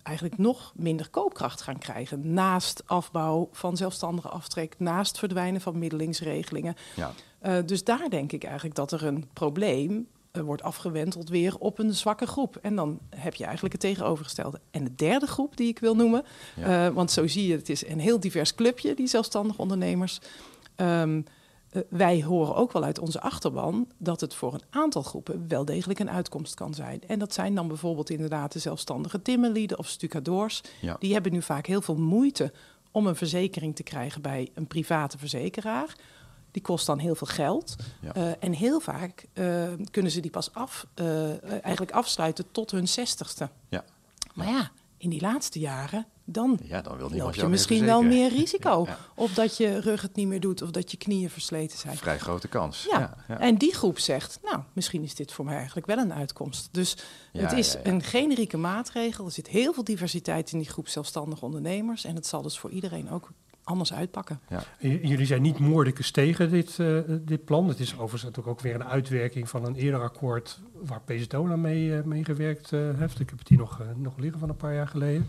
[0.03, 2.33] eigenlijk nog minder koopkracht gaan krijgen.
[2.33, 6.74] Naast afbouw van zelfstandige aftrek, naast verdwijnen van middelingsregelingen.
[6.96, 7.12] Ja.
[7.42, 10.09] Uh, dus daar denk ik eigenlijk dat er een probleem
[10.44, 12.59] wordt afgewenteld weer op een zwakke groep.
[12.62, 14.61] En dan heb je eigenlijk het tegenovergestelde.
[14.70, 16.24] En de derde groep die ik wil noemen,
[16.57, 16.87] ja.
[16.87, 20.20] uh, want zo zie je, het is een heel divers clubje, die zelfstandige ondernemers.
[20.77, 21.24] Um,
[21.72, 25.64] uh, wij horen ook wel uit onze achterban dat het voor een aantal groepen wel
[25.64, 27.01] degelijk een uitkomst kan zijn.
[27.07, 30.62] En dat zijn dan bijvoorbeeld inderdaad de zelfstandige timmerlieden of stucadoors.
[30.81, 30.96] Ja.
[30.98, 32.53] Die hebben nu vaak heel veel moeite
[32.90, 35.96] om een verzekering te krijgen bij een private verzekeraar.
[36.59, 37.77] Die kost dan heel veel geld.
[38.01, 38.16] Ja.
[38.16, 40.87] Uh, en heel vaak uh, kunnen ze die pas af,
[41.62, 43.51] eigenlijk afsluiten tot hun zestigste.
[43.68, 43.85] Ja.
[44.35, 48.29] Maar ja, in die laatste jaren dan, ja, dan wil loop je misschien wel meer
[48.29, 48.85] risico.
[48.88, 48.99] ja.
[49.14, 51.97] Of dat je rug het niet meer doet of dat je knieën versleten zijn.
[51.97, 52.87] Vrij grote kans.
[52.90, 53.16] Ja.
[53.29, 53.40] ja.
[53.40, 56.68] En die groep zegt, nou, misschien is dit voor mij eigenlijk wel een uitkomst.
[56.73, 56.97] Dus
[57.33, 59.25] het is een generieke maatregel.
[59.25, 62.05] Er zit heel veel diversiteit in die groep zelfstandige ondernemers.
[62.05, 63.31] En het zal dus voor iedereen ook
[63.69, 64.41] anders uitpakken.
[64.49, 64.63] Ja.
[64.81, 67.69] Jullie zijn niet moordicus tegen dit, uh, dit plan.
[67.69, 71.87] Het is overigens natuurlijk ook weer een uitwerking van een eerder akkoord waar PZDOLA mee,
[71.87, 73.21] uh, mee gewerkt uh, heeft.
[73.21, 75.27] Ik heb het hier nog, nog liggen van een paar jaar geleden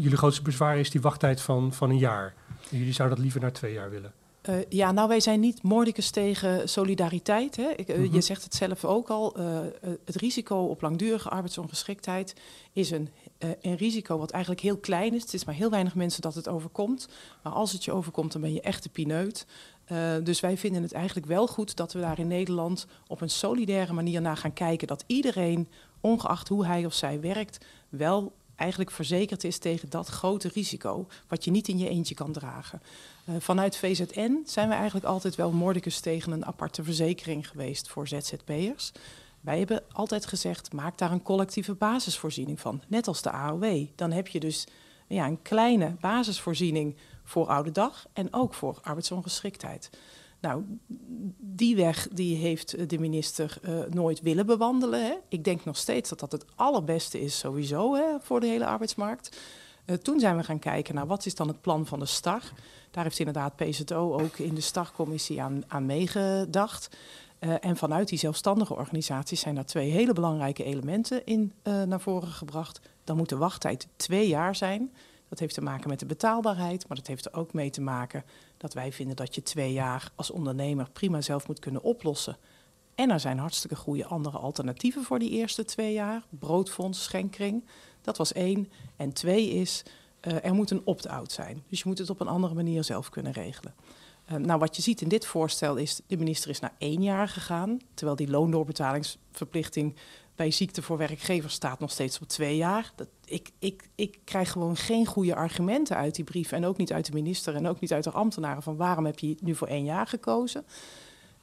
[0.00, 2.34] jullie grootste bezwaar is die wachttijd van, van een jaar.
[2.70, 4.12] Jullie zouden dat liever naar twee jaar willen.
[4.48, 7.56] Uh, ja, nou, wij zijn niet moordicus tegen solidariteit.
[7.56, 7.68] Hè.
[7.76, 8.14] Ik, uh, mm -hmm.
[8.14, 9.40] Je zegt het zelf ook al.
[9.40, 9.58] Uh,
[10.04, 12.34] het risico op langdurige arbeidsongeschiktheid
[12.72, 15.22] is een, een risico wat eigenlijk heel klein is.
[15.22, 17.08] Het is maar heel weinig mensen dat het overkomt.
[17.42, 19.46] Maar als het je overkomt, dan ben je echt de pineut.
[20.22, 23.92] dus wij vinden het eigenlijk wel goed dat we daar in Nederland op een solidaire
[23.92, 24.86] manier naar gaan kijken.
[24.86, 25.68] Dat iedereen,
[26.00, 31.44] ongeacht hoe hij of zij werkt, wel eigenlijk verzekerd is tegen dat grote risico, wat
[31.44, 32.82] je niet in je eentje kan dragen.
[33.28, 38.08] Uh, vanuit VZN zijn we eigenlijk altijd wel mordicus tegen een aparte verzekering geweest voor
[38.08, 38.92] ZZP'ers.
[39.40, 43.86] Wij hebben altijd gezegd, maak daar een collectieve basisvoorziening van, net als de AOW.
[43.94, 44.66] Dan heb je dus
[45.06, 49.90] ja, een kleine basisvoorziening voor oude dag en ook voor arbeidsongeschiktheid.
[50.40, 50.62] Nou,
[51.38, 55.04] die weg die heeft de minister uh, nooit willen bewandelen.
[55.04, 55.14] Hè.
[55.28, 59.36] Ik denk nog steeds dat dat het allerbeste is sowieso hè, voor de hele arbeidsmarkt.
[59.86, 62.42] Uh, toen zijn we gaan kijken naar wat is dan het plan van de STAR.
[62.90, 66.96] Daar heeft inderdaad PZO ook in de STAR-commissie aan, aan meegedacht.
[67.40, 72.28] Uh, en vanuit die zelfstandige organisaties zijn daar twee hele belangrijke elementen in naar voren
[72.28, 72.80] gebracht.
[73.04, 74.92] Dan moet de wachttijd twee jaar zijn.
[75.28, 78.24] Dat heeft te maken met de betaalbaarheid, maar dat heeft er ook mee te maken
[78.56, 82.36] dat wij vinden dat je twee jaar als ondernemer prima zelf moet kunnen oplossen.
[82.94, 86.22] En er zijn hartstikke goede andere alternatieven voor die eerste twee jaar.
[86.28, 87.64] Broodfonds, schenkring,
[88.04, 88.70] dat was één.
[88.96, 89.82] En twee is,
[90.22, 91.62] uh, er moet een opt-out zijn.
[91.68, 93.74] Dus je moet het op een andere manier zelf kunnen regelen.
[94.32, 97.28] Uh, nou, wat je ziet in dit voorstel is, de minister is naar één jaar
[97.28, 99.94] gegaan, terwijl die loondoorbetalingsverplichting
[100.34, 102.92] bij ziekte voor werkgevers staat nog steeds op twee jaar.
[102.96, 106.52] Dat, ik, ik, ik krijg gewoon geen goede argumenten uit die brief.
[106.52, 109.18] En ook niet uit de minister en ook niet uit de ambtenaren van waarom heb
[109.18, 110.64] je nu voor één jaar gekozen.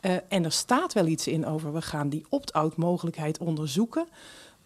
[0.01, 4.07] Uh, en er staat wel iets in over we gaan die opt-out mogelijkheid onderzoeken.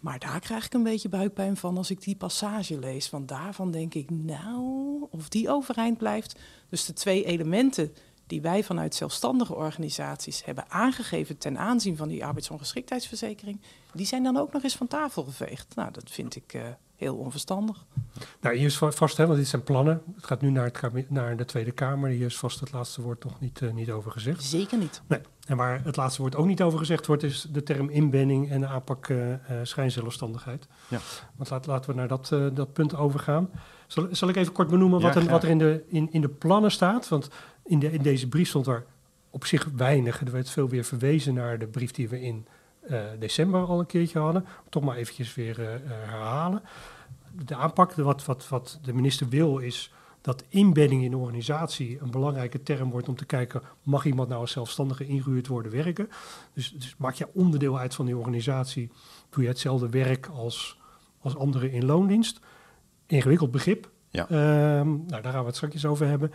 [0.00, 3.10] Maar daar krijg ik een beetje buikpijn van als ik die passage lees.
[3.10, 6.38] Want daarvan denk ik, nou, of die overeind blijft.
[6.68, 7.92] Dus de twee elementen
[8.26, 13.60] die wij vanuit zelfstandige organisaties hebben aangegeven ten aanzien van die arbeidsongeschiktheidsverzekering,
[13.92, 15.74] die zijn dan ook nog eens van tafel geveegd.
[15.74, 16.62] Nou, dat vind ik uh,
[16.96, 17.84] heel onverstandig.
[18.40, 20.02] Nou, hier is vast, hè, want dit zijn plannen.
[20.14, 22.10] Het gaat nu naar, het, naar de Tweede Kamer.
[22.10, 24.42] Hier is vast het laatste woord nog niet, uh, niet over gezegd.
[24.42, 25.02] Zeker niet.
[25.06, 25.20] Nee.
[25.46, 28.60] En waar het laatste woord ook niet over gezegd wordt, is de term inbending en
[28.60, 30.68] de aanpak uh, schijnzelfstandigheid.
[30.88, 30.98] Ja.
[31.36, 33.50] Want laat, laten we naar dat, dat punt overgaan.
[33.86, 36.20] Zal, zal ik even kort benoemen wat, ja, er, wat er in de, in, in
[36.20, 37.08] de plannen staat?
[37.08, 37.28] Want
[37.64, 38.84] in, de, in deze brief stond er
[39.30, 40.20] op zich weinig.
[40.20, 42.46] Er werd veel weer verwezen naar de brief die we in
[43.18, 44.46] december al een keertje hadden.
[44.68, 46.62] Toch maar eventjes weer uh, herhalen.
[47.44, 52.10] De aanpak, wat, wat, wat de minister wil, is dat inbedding in de organisatie een
[52.10, 56.08] belangrijke term wordt om te kijken, mag iemand nou als zelfstandige ingehuurd worden werken?
[56.52, 58.90] Dus, dus maak je onderdeel uit van die organisatie,
[59.30, 60.78] doe je hetzelfde werk als,
[61.20, 62.40] als anderen in loondienst.
[63.06, 63.90] Ingewikkeld begrip.
[64.10, 64.78] Ja.
[64.78, 66.32] Um, nou, daar gaan we het straks over hebben.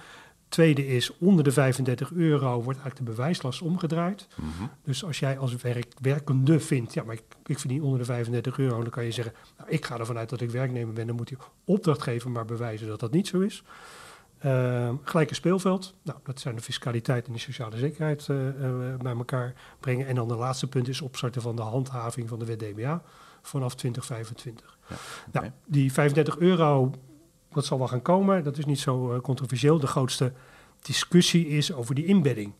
[0.51, 4.27] Tweede is, onder de 35 euro wordt eigenlijk de bewijslast omgedraaid.
[4.35, 4.69] Mm -hmm.
[4.83, 8.57] Dus als jij als werk, werkende vindt, ja, maar ik, ik verdien onder de 35
[8.57, 11.15] euro, dan kan je zeggen, nou, ik ga ervan uit dat ik werknemer ben, dan
[11.15, 13.63] moet je opdrachtgever maar bewijzen dat dat niet zo is.
[14.45, 19.15] Uh, gelijke speelveld, nou, dat zijn de fiscaliteit en de sociale zekerheid uh, uh, bij
[19.15, 20.07] elkaar brengen.
[20.07, 23.03] En dan de laatste punt is opstarten van de handhaving van de wet DBA
[23.41, 24.77] vanaf 2025.
[24.89, 24.95] Ja,
[25.27, 25.41] okay.
[25.41, 26.91] nou, die 35 euro,
[27.53, 29.79] dat zal wel gaan komen, dat is niet zo controversieel.
[29.79, 30.33] De grootste
[30.81, 32.53] discussie is over die inbedding.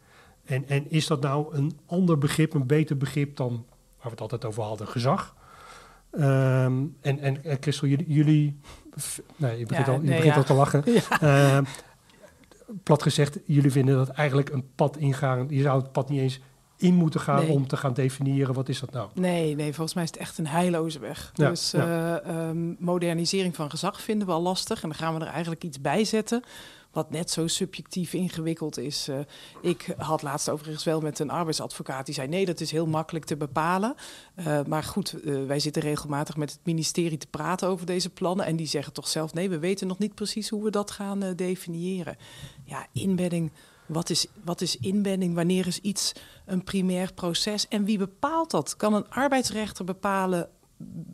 [0.45, 3.65] En, en is dat nou een ander begrip, een beter begrip dan
[3.97, 5.35] waar we het altijd over hadden, gezag?
[6.11, 6.21] Um,
[7.01, 8.59] en, en, en Christel, jullie, jullie
[9.35, 10.39] nee, je begint, Ja, al, je nee, begint ja.
[10.39, 10.83] al te lachen.
[11.21, 11.63] Ehm,
[12.83, 15.45] plat gezegd, jullie vinden dat eigenlijk een pad ingaan.
[15.49, 16.39] Je zou het pad niet eens
[16.81, 17.49] in moeten gaan Nee.
[17.51, 19.09] om te gaan definiëren wat is dat nou.
[19.13, 21.31] Nee, nee, volgens mij is het echt een heilloze weg.
[21.33, 22.19] Ja, dus ja.
[22.21, 24.83] eh, ehm, modernisering van gezag vinden we al lastig.
[24.83, 26.43] En dan gaan we er eigenlijk iets bij zetten.
[26.91, 29.07] Wat net zo subjectief ingewikkeld is.
[29.07, 29.19] Eh,
[29.61, 33.25] ik had laatst overigens wel met een arbeidsadvocaat die zei: nee, dat is heel makkelijk
[33.25, 33.95] te bepalen.
[34.35, 35.15] Eh, maar goed,
[35.47, 38.45] wij zitten regelmatig met het ministerie te praten over deze plannen.
[38.45, 41.33] En die zeggen toch zelf: nee, we weten nog niet precies hoe we dat gaan
[41.35, 42.17] definiëren.
[42.63, 43.51] Ja, inbedding.
[43.85, 45.35] Wat is, wat is inbedding?
[45.35, 46.11] Wanneer is iets
[46.45, 47.67] een primair proces?
[47.67, 48.75] En wie bepaalt dat?
[48.75, 50.49] Kan een arbeidsrechter bepalen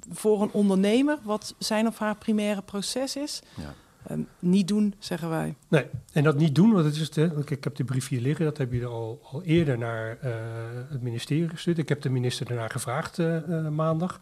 [0.09, 3.41] voor een ondernemer wat zijn of haar primaire proces is?
[3.55, 3.73] Ja.
[4.07, 5.55] Ehm, niet doen, zeggen wij.
[5.67, 8.45] Nee, en dat niet doen, want het is want ik heb de brief hier liggen,
[8.45, 10.31] dat hebben jullie al, al eerder naar eh,
[10.89, 11.77] het ministerie gestuurd.
[11.77, 14.19] Ik heb de minister daarna gevraagd eh, eh, maandag.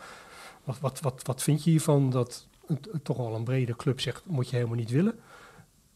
[0.64, 4.00] Wat, wat, wat, wat vind je hiervan dat het, het toch al een brede club
[4.00, 5.20] zegt, moet je helemaal niet willen?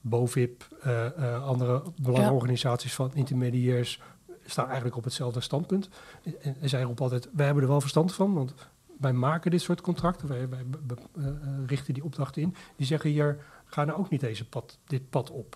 [0.02, 4.02] BOVIP, eh, eh, andere belangenorganisaties van intermediairs
[4.46, 5.90] staan eigenlijk op hetzelfde standpunt.
[6.42, 8.54] En, en zij roepen altijd, wij hebben er wel verstand van, want
[9.00, 11.28] wij maken dit soort contracten, wij, wij be- be- eh,
[11.66, 12.56] richten die opdrachten in.
[12.76, 15.56] Die zeggen hier, ga nou ook niet deze pad, dit pad op.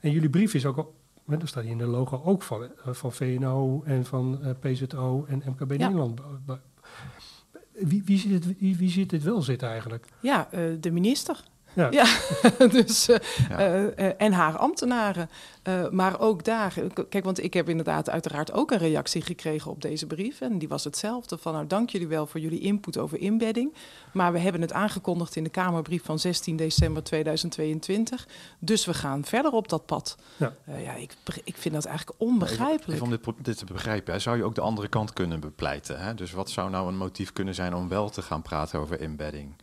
[0.00, 0.94] En jullie brief is ook, al,
[1.26, 5.70] daar staat hier in de logo ook van, van VNO en van PZO en MKB
[5.70, 5.76] Ja.
[5.76, 6.20] Nederland.
[7.72, 10.06] Wie, wie, ziet het, wie, wie ziet dit wel zitten eigenlijk?
[10.20, 10.48] Ja,
[10.80, 11.44] de minister.
[11.74, 11.88] Ja.
[11.90, 12.06] Ja,
[12.68, 13.16] dus, eh,
[13.48, 13.58] Ja.
[13.58, 15.30] eh, eh, en haar ambtenaren.
[15.62, 16.74] Eh, maar ook daar,
[17.08, 20.40] kijk, want ik heb inderdaad uiteraard ook een reactie gekregen op deze brief.
[20.40, 23.74] En die was hetzelfde van, nou dank jullie wel voor jullie input over inbedding.
[24.12, 28.28] Maar we hebben het aangekondigd in de Kamerbrief van 16 december 2022.
[28.58, 30.16] Dus we gaan verder op dat pad.
[30.36, 30.52] Ja.
[30.64, 32.92] Eh, ja, ik, ik vind dat eigenlijk onbegrijpelijk.
[32.92, 36.00] Even om dit, dit te begrijpen, hè, zou je ook de andere kant kunnen bepleiten?
[36.00, 36.14] Hè?
[36.14, 39.54] Dus wat zou nou een motief kunnen zijn om wel te gaan praten over embedding?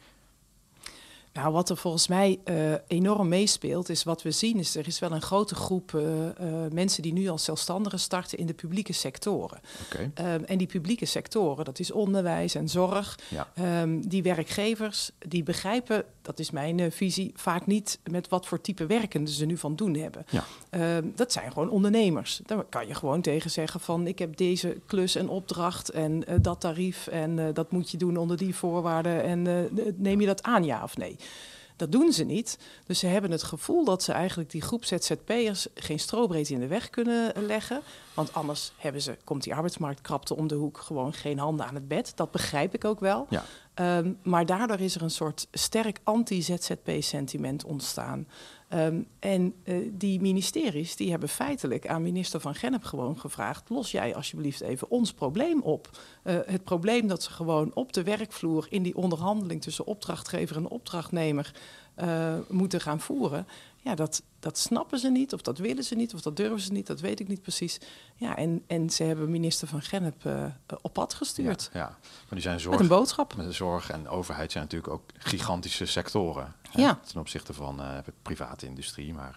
[1.33, 4.99] Nou, wat er volgens mij eh, enorm meespeelt, is wat we zien, is er is
[4.99, 8.93] wel een grote groep eh, eh, mensen die nu als zelfstandigen starten in de publieke
[8.93, 9.59] sectoren.
[10.13, 13.47] Ehm, en die publieke sectoren, dat is onderwijs en zorg, ja.
[13.55, 18.61] ehm, die werkgevers, die begrijpen, dat is mijn eh, visie, vaak niet met wat voor
[18.61, 20.25] type werken ze nu van doen hebben.
[20.29, 20.43] Ja.
[20.69, 22.41] Ehm, dat zijn gewoon ondernemers.
[22.45, 26.35] Daar kan je gewoon tegen zeggen van ik heb deze klus en opdracht en eh,
[26.41, 30.43] dat tarief en eh, dat moet je doen onder die voorwaarden en neem je dat
[30.43, 31.15] aan ja of nee?
[31.81, 32.57] Dat doen ze niet.
[32.85, 36.67] Dus ze hebben het gevoel dat ze eigenlijk die groep ZZP'ers geen strobreed in de
[36.67, 37.81] weg kunnen leggen.
[38.13, 41.87] Want anders hebben ze, komt die arbeidsmarktkrapte om de hoek gewoon geen handen aan het
[41.87, 42.11] bed.
[42.15, 43.27] Dat begrijp ik ook wel.
[43.29, 43.43] Ja.
[43.73, 48.27] Ehm, maar daardoor is er een soort sterk anti-ZZP-sentiment ontstaan.
[48.71, 53.69] Ehm, en eh, die ministeries die hebben feitelijk aan minister Van Gennep gewoon gevraagd...
[53.69, 55.89] los jij alsjeblieft even ons probleem op.
[56.23, 58.67] Eh, het probleem dat ze gewoon op de werkvloer...
[58.69, 61.53] in die onderhandeling tussen opdrachtgever en opdrachtnemer
[61.93, 63.47] eh, moeten gaan voeren...
[63.77, 66.71] ja, dat, dat snappen ze niet, of dat willen ze niet, of dat durven ze
[66.71, 66.87] niet...
[66.87, 67.79] dat weet ik niet precies.
[68.15, 70.45] Ja, en, en ze hebben minister Van Gennep eh,
[70.81, 71.69] op pad gestuurd.
[71.73, 71.87] Ja, ja.
[71.87, 73.35] maar die zijn Met zorg, een boodschap.
[73.35, 76.55] met de zorg en overheid zijn natuurlijk ook gigantische sectoren.
[76.69, 76.99] hè, Ja.
[77.05, 79.13] Ten opzichte van eh, private industrie.
[79.13, 79.35] Maar,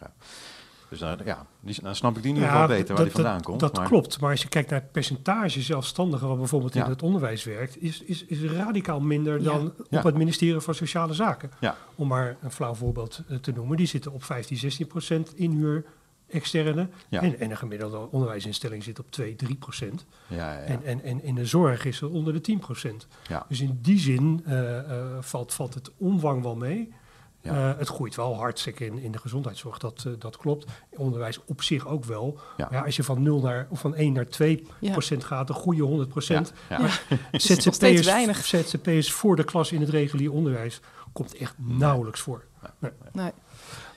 [0.89, 3.43] dus dan, ja, die, dan snap ik die in ieder geval beter waar die vandaan
[3.43, 3.61] komt.
[3.61, 6.29] Dat maar, klopt, maar als je kijkt naar het percentage zelfstandigen...
[6.29, 6.85] wat bijvoorbeeld Ja.
[6.85, 7.83] in het onderwijs werkt...
[7.83, 9.45] is, is, is radicaal minder Ja.
[9.45, 9.99] dan Ja.
[9.99, 11.51] op het ministerie van Sociale Zaken.
[11.61, 11.77] Ja.
[11.95, 13.77] Om maar een flauw voorbeeld eh, te noemen.
[13.77, 15.85] Die zitten op 15, 16 procent inhuur
[16.29, 16.89] externe.
[17.09, 17.21] Ja.
[17.23, 20.05] En, en een gemiddelde onderwijsinstelling zit op 2, 3 procent.
[20.27, 20.65] Ja, ja, ja.
[20.65, 23.07] En, en, en in de zorg is het onder de 10 procent.
[23.29, 23.45] Ja.
[23.49, 26.93] Dus in die zin eh, eh, valt, valt het omvang wel mee.
[27.45, 27.71] Ja.
[27.73, 30.71] Eh, het groeit wel hard, zeker in, in de gezondheidszorg, dat, eh, dat klopt.
[30.91, 32.39] Onderwijs op zich ook wel.
[32.57, 32.65] Ja.
[32.71, 34.93] Maar ja, als je van 0 naar, of van 1 naar 2 Ja.
[34.93, 36.53] procent gaat, een goede 100 procent.
[37.33, 38.49] ZZP'ers.
[38.49, 40.81] ZZP'ers voor de klas in het regulier onderwijs
[41.13, 42.45] komt echt nauwelijks voor.
[42.79, 42.91] Nee.
[43.13, 43.31] Nee.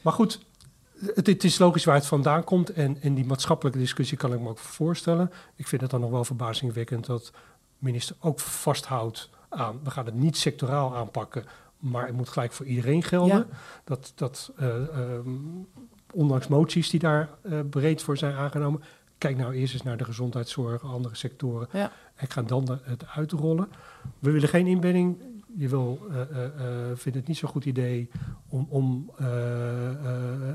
[0.02, 0.40] Maar goed,
[1.16, 2.70] het, het is logisch waar het vandaan komt.
[2.70, 5.32] En, en die maatschappelijke discussie kan ik me ook voorstellen.
[5.56, 7.32] Ik vind het dan nog wel verbazingwekkend dat
[7.78, 9.80] minister ook vasthoudt aan...
[9.84, 11.46] we gaan het niet sectoraal aanpakken,
[11.80, 13.38] maar het moet gelijk voor iedereen gelden.
[13.38, 13.46] Ja.
[13.84, 15.30] Dat, dat eh, ehm,
[16.14, 18.82] ondanks moties die daar eh, breed voor zijn aangenomen...
[19.18, 21.68] kijk nou eerst eens naar de gezondheidszorg, andere sectoren...
[21.72, 21.92] Ja.
[22.16, 23.68] en ga dan de- het uitrollen.
[24.20, 25.18] We willen geen inbedding.
[25.58, 28.10] Je wil, eh, eh, eh, vindt het niet zo'n goed idee
[28.50, 29.96] om, om eh, eh,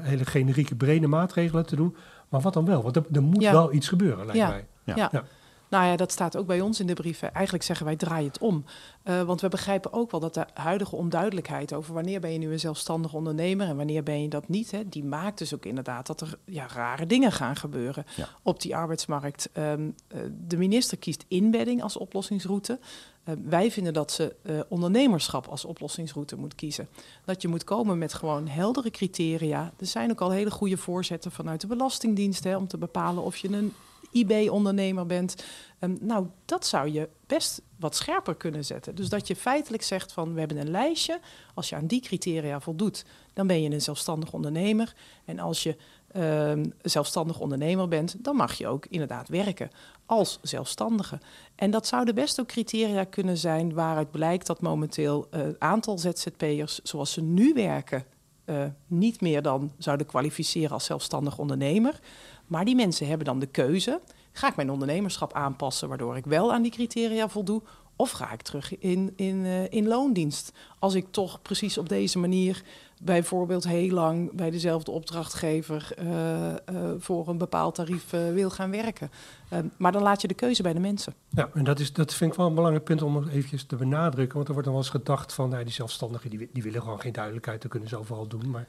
[0.00, 1.96] hele generieke brede maatregelen te doen.
[2.28, 2.82] Maar wat dan wel?
[2.82, 4.66] Want er, er moet wel iets gebeuren, lijkt mij.
[4.84, 5.24] Ja.
[5.72, 7.34] Nou ja, dat staat ook bij ons in de brieven.
[7.34, 8.64] Eigenlijk zeggen wij draai het om.
[9.04, 12.52] Uh, want we begrijpen ook wel dat de huidige onduidelijkheid over wanneer ben je nu
[12.52, 16.06] een zelfstandig ondernemer en wanneer ben je dat niet, hè, die maakt dus ook inderdaad
[16.06, 18.04] dat er ja, rare dingen gaan gebeuren
[18.42, 19.48] op die arbeidsmarkt.
[19.58, 22.78] Um, uh, de minister kiest inbedding als oplossingsroute.
[23.24, 24.34] Uh, wij vinden dat ze
[24.68, 26.88] ondernemerschap als oplossingsroute moet kiezen.
[27.24, 29.72] Dat je moet komen met gewoon heldere criteria.
[29.78, 33.36] Er zijn ook al hele goede voorzetten vanuit de Belastingdienst hè, om te bepalen of
[33.36, 33.72] je een
[34.12, 35.44] IB-ondernemer bent.
[35.80, 38.94] Um, nou, dat zou je best wat scherper kunnen zetten.
[38.94, 41.20] Dus dat je feitelijk zegt van we hebben een lijstje.
[41.54, 44.94] Als je aan die criteria voldoet, dan ben je een zelfstandig ondernemer.
[45.24, 45.76] En als je
[46.16, 49.70] um, zelfstandig ondernemer bent, dan mag je ook inderdaad werken
[50.06, 51.18] als zelfstandige.
[51.54, 55.98] En dat zouden best ook criteria kunnen zijn waaruit blijkt dat momenteel het uh, aantal
[55.98, 58.04] ZZP'ers zoals ze nu werken
[58.46, 62.00] uh, niet meer dan zouden kwalificeren als zelfstandig ondernemer.
[62.52, 64.00] Maar die mensen hebben dan de keuze:
[64.32, 67.62] ga ik mijn ondernemerschap aanpassen waardoor ik wel aan die criteria voldoe?
[67.96, 70.52] Of ga ik terug in, in, uh, in loondienst?
[70.78, 72.62] Als ik toch precies op deze manier
[73.02, 76.54] bijvoorbeeld heel lang bij dezelfde opdrachtgever uh, uh,
[76.98, 79.10] voor een bepaald tarief wil gaan werken.
[79.76, 81.14] maar dan laat je de keuze bij de mensen.
[81.28, 84.34] Ja, en dat, is, dat vind ik wel een belangrijk punt om eventjes te benadrukken.
[84.34, 87.00] Want er wordt dan wel eens gedacht van nou, die zelfstandigen die, die willen gewoon
[87.00, 88.50] geen duidelijkheid, dat kunnen ze overal doen.
[88.50, 88.66] Maar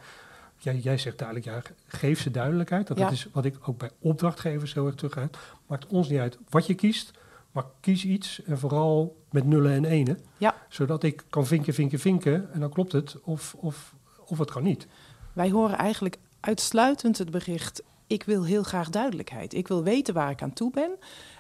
[0.63, 2.88] jij, jij zegt duidelijk, ja, geef ze duidelijkheid.
[2.88, 3.04] Dat, ja.
[3.04, 5.38] dat is wat ik ook bij opdrachtgevers heel erg terug uit.
[5.67, 7.12] Maakt ons niet uit wat je kiest,
[7.52, 10.19] maar kies iets en vooral met nullen en enen.
[10.38, 10.56] Ja.
[10.69, 13.93] Zodat ik kan vinken, vinken, vinken en dan klopt het of, of,
[14.26, 14.88] of het kan niet.
[15.34, 19.54] Wij horen eigenlijk uitsluitend het bericht, ik wil heel graag duidelijkheid.
[19.54, 20.91] Ik wil weten waar ik aan toe ben.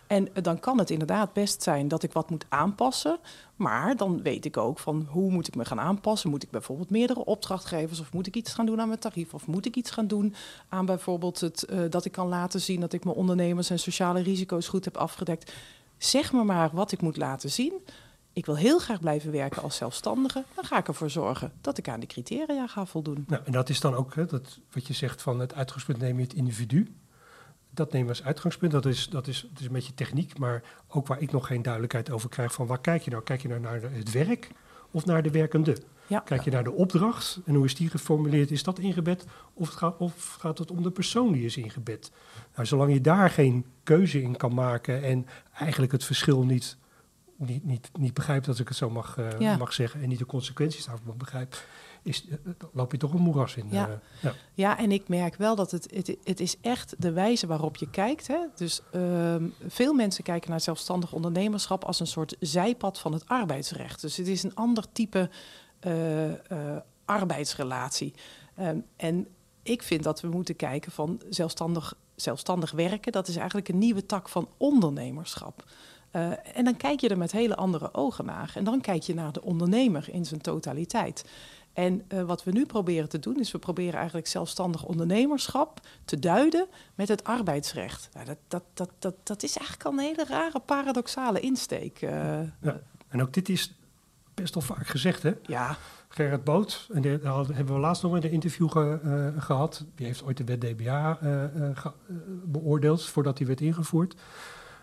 [0.07, 3.17] En dan kan het inderdaad best zijn dat ik wat moet aanpassen.
[3.55, 6.29] Maar dan weet ik ook van hoe moet ik me gaan aanpassen.
[6.29, 9.33] Moet ik bijvoorbeeld meerdere opdrachtgevers of moet ik iets gaan doen aan mijn tarief?
[9.33, 10.33] Of moet ik iets gaan doen
[10.69, 14.21] aan bijvoorbeeld het, uh, dat ik kan laten zien dat ik mijn ondernemers en sociale
[14.21, 15.53] risico's goed heb afgedekt.
[15.97, 17.73] Zeg me maar wat ik moet laten zien.
[18.33, 20.43] Ik wil heel graag blijven werken als zelfstandige.
[20.55, 23.25] Dan ga ik ervoor zorgen dat ik aan die criteria ga voldoen.
[23.27, 26.17] Nou, en dat is dan ook hè, dat, wat je zegt van het uitgangspunt neem
[26.17, 26.95] je het individu
[27.73, 28.71] dat nemen we als uitgangspunt.
[28.71, 31.61] Dat is, dat, is, dat is een beetje techniek, maar ook waar ik nog geen
[31.61, 33.23] duidelijkheid over krijg van waar kijk je nou?
[33.23, 34.49] Kijk je nou naar het werk
[34.91, 35.77] of naar de werkende?
[36.07, 36.19] Ja.
[36.19, 38.51] Kijk je naar de opdracht en hoe is die geformuleerd?
[38.51, 42.11] Is dat ingebed of, het gaat, of gaat het om de persoon die is ingebed?
[42.55, 46.77] Nou, zolang je daar geen keuze in kan maken en eigenlijk het verschil niet,
[47.35, 49.57] niet, niet, niet begrijpt, als ik het zo mag, uh, ja.
[49.57, 51.65] mag zeggen, en niet de consequenties daarvan begrijpt,
[52.03, 52.35] is, uh,
[52.73, 53.67] loop je toch een moeras in.
[53.69, 53.87] Ja.
[53.87, 54.33] Uh, ja.
[54.53, 57.89] ja, en ik merk wel dat het, het, het is echt de wijze waarop je
[57.89, 58.27] kijkt.
[58.27, 58.39] Hè?
[58.55, 64.01] Dus um, veel mensen kijken naar zelfstandig ondernemerschap als een soort zijpad van het arbeidsrecht.
[64.01, 65.29] Dus het is een ander type
[65.87, 66.31] uh,
[67.05, 68.13] arbeidsrelatie.
[68.59, 69.27] Um, en
[69.63, 73.11] ik vind dat we moeten kijken van zelfstandig, zelfstandig werken.
[73.11, 75.63] Dat is eigenlijk een nieuwe tak van ondernemerschap.
[76.15, 78.51] Uh, en dan kijk je er met hele andere ogen naar.
[78.55, 81.25] En dan kijk je naar de ondernemer in zijn totaliteit.
[81.73, 86.19] En uh, wat we nu proberen te doen, is we proberen eigenlijk zelfstandig ondernemerschap te
[86.19, 88.09] duiden met het arbeidsrecht.
[88.13, 92.01] Nou, dat, dat, dat, dat, dat is eigenlijk al een hele rare paradoxale insteek.
[92.01, 92.09] Uh,
[92.61, 92.79] ja.
[93.07, 93.73] En ook dit is
[94.33, 95.31] best wel vaak gezegd, hè?
[95.41, 95.77] Ja.
[96.07, 99.85] Gerrit Boot, en daar hebben we laatst nog in een interview ge, uh, gehad.
[99.95, 101.13] Die heeft ooit de wet DBA
[101.73, 101.91] ge,
[102.43, 104.15] beoordeeld voordat die werd ingevoerd.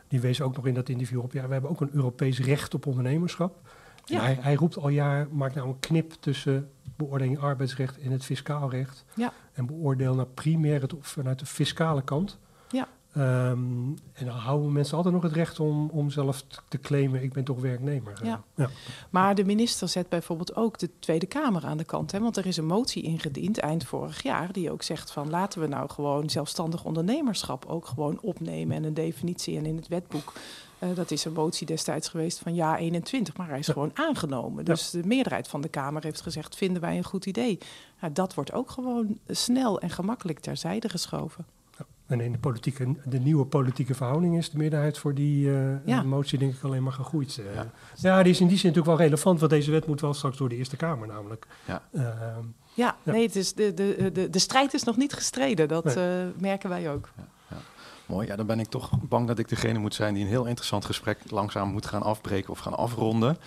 [0.08, 2.74] Die wees ook nog in dat interview op, ja, we hebben ook een Europees recht
[2.74, 3.68] op ondernemerschap.
[4.04, 4.20] Ja.
[4.20, 8.70] Hij, hij, roept al jaar, maakt nou een knip tussen beoordeling arbeidsrecht en het fiscaal
[8.70, 9.04] recht.
[9.14, 9.32] Ja.
[9.52, 12.38] En beoordeel nou primair het vanuit de fiscale kant.
[12.68, 12.88] Ja.
[13.16, 17.32] Um, en dan houden mensen altijd nog het recht om, om zelf te claimen, ik
[17.32, 18.20] ben toch werknemer.
[18.22, 18.42] Ja.
[18.54, 18.70] ja.
[19.10, 22.12] Maar de minister zet bijvoorbeeld ook de Tweede Kamer aan de kant.
[22.12, 22.20] Hè?
[22.20, 25.66] Want er is een motie ingediend eind vorig jaar die ook zegt van laten we
[25.66, 30.32] nou gewoon zelfstandig ondernemerschap ook gewoon opnemen en een definitie en in het wetboek.
[30.78, 33.72] Uh, dat is een motie destijds geweest van ja 21, maar hij is ja.
[33.72, 34.64] gewoon aangenomen.
[34.64, 35.00] Dus ja.
[35.00, 37.58] de meerderheid van de Kamer heeft gezegd, vinden wij een goed idee.
[38.00, 41.46] Nou, dat wordt ook gewoon snel en gemakkelijk terzijde geschoven.
[42.10, 46.02] En in de, politieke, de nieuwe politieke verhouding is de meerderheid voor die uh, ja.
[46.02, 47.36] motie denk ik alleen maar gegroeid.
[47.40, 47.70] Uh, ja.
[47.94, 48.22] ja.
[48.22, 50.48] die is in die zin natuurlijk wel relevant, want deze wet moet wel straks door
[50.48, 51.46] de Eerste Kamer namelijk.
[51.64, 52.04] Ja, uh,
[52.74, 56.32] ja, nee, het is de, de, de, de strijd is nog niet gestreden, dat nee.
[56.38, 57.08] merken wij ook.
[58.10, 60.46] Mooi, ja, dan ben ik toch bang dat ik degene moet zijn die een heel
[60.46, 63.38] interessant gesprek langzaam moet gaan afbreken of gaan afronden.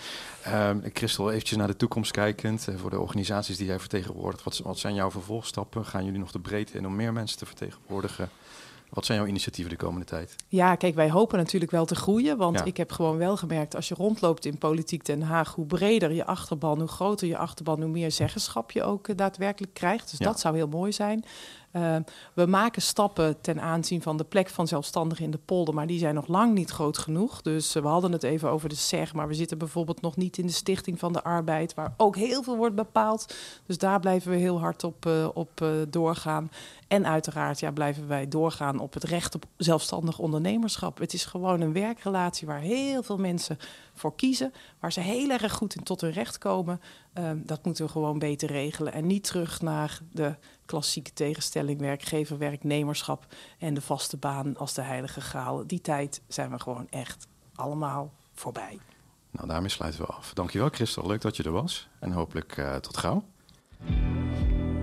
[0.46, 4.58] Uh, Christel, eventjes naar de toekomst kijkend, uh, voor de organisaties die jij vertegenwoordigt, wat,
[4.58, 5.84] wat zijn jouw vervolgstappen?
[5.84, 8.28] Gaan jullie nog de breedte in om meer mensen te vertegenwoordigen?
[8.94, 10.36] Wat zijn jouw initiatieven de komende tijd?
[10.48, 12.36] Ja, kijk, wij hopen natuurlijk wel te groeien.
[12.36, 16.12] Want ik heb gewoon wel gemerkt, als je rondloopt in politiek Den Haag, hoe breder
[16.12, 20.10] je achterban, hoe groter je achterban, hoe meer zeggenschap je ook eh, daadwerkelijk krijgt.
[20.10, 21.24] Dus dat zou heel mooi zijn.
[21.76, 21.96] Uh,
[22.34, 25.98] we maken stappen ten aanzien van de plek van zelfstandigen in de polder, maar die
[25.98, 27.42] zijn nog lang niet groot genoeg.
[27.42, 30.38] Dus uh, we hadden het even over de SEG, maar we zitten bijvoorbeeld nog niet
[30.38, 33.34] in de Stichting van de Arbeid, waar ook heel veel wordt bepaald.
[33.66, 36.50] Dus daar blijven we heel hard op, uh, op doorgaan.
[36.88, 40.98] En uiteraard ja, blijven wij doorgaan op het recht op zelfstandig ondernemerschap.
[40.98, 43.58] Het is gewoon een werkrelatie waar heel veel mensen
[43.94, 46.80] voor kiezen, waar ze heel erg goed in tot hun recht komen.
[47.18, 48.92] Um, dat moeten we gewoon beter regelen.
[48.92, 50.34] En niet terug naar de
[50.66, 53.26] klassieke tegenstelling werkgever-werknemerschap
[53.58, 55.66] en de vaste baan als de heilige graal.
[55.66, 58.78] Die tijd zijn we gewoon echt allemaal voorbij.
[59.30, 60.32] Nou, daarmee sluiten we af.
[60.32, 61.06] Dankjewel, Christel.
[61.06, 61.88] Leuk dat je er was.
[61.98, 63.24] En hopelijk uh, tot gauw.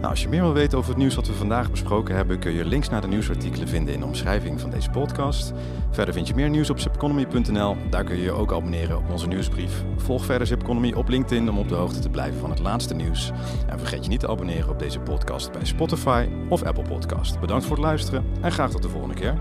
[0.02, 2.52] Nou, als je meer wil weten over het nieuws wat we vandaag besproken hebben, kun
[2.52, 5.54] je links naar de nieuwsartikelen vinden in de omschrijving van deze podcast.
[5.92, 7.76] Verder vind je meer nieuws op zipeconomy.nl.
[7.90, 9.84] Daar kun je je ook abonneren op onze nieuwsbrief.
[9.98, 13.32] Volg verder Zipeconomy op LinkedIn om op de hoogte te blijven van het laatste nieuws.
[13.68, 17.40] En vergeet je niet te abonneren op deze podcast bij Spotify of Apple Podcast.
[17.40, 19.38] Bedankt voor het luisteren en graag tot de volgende keer.